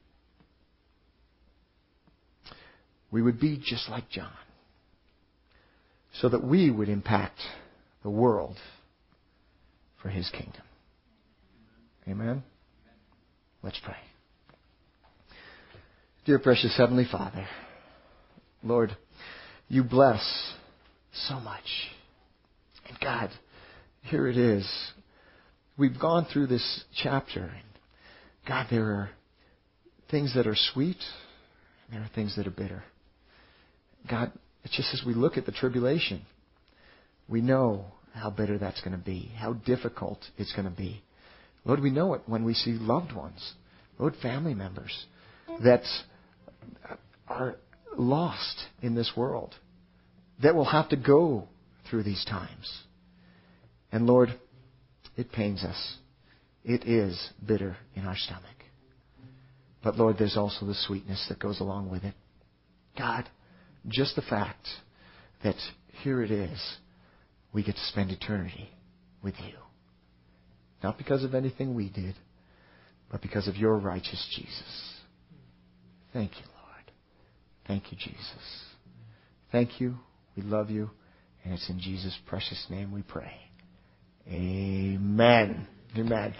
We 3.10 3.22
would 3.22 3.40
be 3.40 3.60
just 3.62 3.88
like 3.88 4.08
John. 4.10 4.30
So 6.20 6.28
that 6.28 6.44
we 6.44 6.70
would 6.70 6.88
impact 6.88 7.38
the 8.02 8.10
world 8.10 8.56
for 10.02 10.08
his 10.08 10.28
kingdom. 10.30 10.62
Amen? 12.08 12.42
Let's 13.62 13.80
pray. 13.84 13.96
Dear 16.24 16.38
precious 16.38 16.74
Heavenly 16.76 17.06
Father, 17.10 17.46
Lord, 18.62 18.96
you 19.68 19.84
bless 19.84 20.22
so 21.28 21.40
much. 21.40 21.64
And 22.88 22.98
God, 23.00 23.30
here 24.02 24.26
it 24.28 24.36
is. 24.36 24.68
We've 25.78 25.98
gone 25.98 26.26
through 26.30 26.48
this 26.48 26.84
chapter, 27.02 27.40
and 27.40 27.64
God, 28.46 28.66
there 28.70 28.84
are 28.84 29.10
things 30.10 30.34
that 30.34 30.46
are 30.46 30.56
sweet, 30.72 30.98
and 31.86 31.96
there 31.96 32.02
are 32.02 32.10
things 32.14 32.36
that 32.36 32.46
are 32.46 32.50
bitter. 32.50 32.82
God, 34.08 34.32
it's 34.64 34.76
just 34.76 34.92
as 34.92 35.02
we 35.06 35.14
look 35.14 35.36
at 35.36 35.46
the 35.46 35.52
tribulation, 35.52 36.22
we 37.28 37.40
know 37.40 37.86
how 38.14 38.30
bitter 38.30 38.58
that's 38.58 38.80
going 38.80 38.96
to 38.96 39.04
be, 39.04 39.30
how 39.36 39.52
difficult 39.52 40.18
it's 40.36 40.52
going 40.52 40.64
to 40.64 40.76
be. 40.76 41.02
Lord, 41.64 41.80
we 41.80 41.90
know 41.90 42.14
it 42.14 42.22
when 42.26 42.44
we 42.44 42.54
see 42.54 42.72
loved 42.72 43.12
ones, 43.12 43.54
Lord, 43.98 44.14
family 44.22 44.54
members 44.54 45.06
that 45.62 45.82
are 47.28 47.56
lost 47.96 48.64
in 48.82 48.94
this 48.94 49.12
world, 49.16 49.54
that 50.42 50.54
will 50.54 50.64
have 50.64 50.88
to 50.90 50.96
go 50.96 51.48
through 51.88 52.02
these 52.04 52.24
times. 52.24 52.82
And 53.92 54.06
Lord, 54.06 54.30
it 55.16 55.32
pains 55.32 55.64
us. 55.64 55.96
It 56.64 56.86
is 56.86 57.30
bitter 57.46 57.76
in 57.94 58.06
our 58.06 58.16
stomach. 58.16 58.44
But 59.82 59.96
Lord, 59.96 60.16
there's 60.18 60.36
also 60.36 60.66
the 60.66 60.74
sweetness 60.74 61.26
that 61.28 61.38
goes 61.38 61.60
along 61.60 61.90
with 61.90 62.04
it. 62.04 62.14
God, 62.96 63.28
just 63.88 64.14
the 64.14 64.22
fact 64.22 64.66
that 65.42 65.56
here 66.02 66.22
it 66.22 66.30
is, 66.30 66.60
we 67.52 67.62
get 67.62 67.74
to 67.74 67.84
spend 67.86 68.10
eternity 68.10 68.70
with 69.22 69.34
you. 69.40 69.54
Not 70.82 70.98
because 70.98 71.24
of 71.24 71.34
anything 71.34 71.74
we 71.74 71.88
did, 71.88 72.14
but 73.10 73.20
because 73.20 73.48
of 73.48 73.56
your 73.56 73.76
righteous 73.76 74.26
Jesus. 74.34 74.94
Thank 76.12 76.32
you, 76.32 76.44
Lord. 76.46 76.92
Thank 77.66 77.92
you, 77.92 77.98
Jesus. 77.98 78.64
Thank 79.52 79.80
you. 79.80 79.96
We 80.36 80.42
love 80.42 80.70
you. 80.70 80.90
And 81.44 81.54
it's 81.54 81.68
in 81.68 81.80
Jesus' 81.80 82.18
precious 82.26 82.66
name 82.70 82.92
we 82.92 83.02
pray. 83.02 83.32
Amen. 84.28 85.66
Amen. 85.96 86.34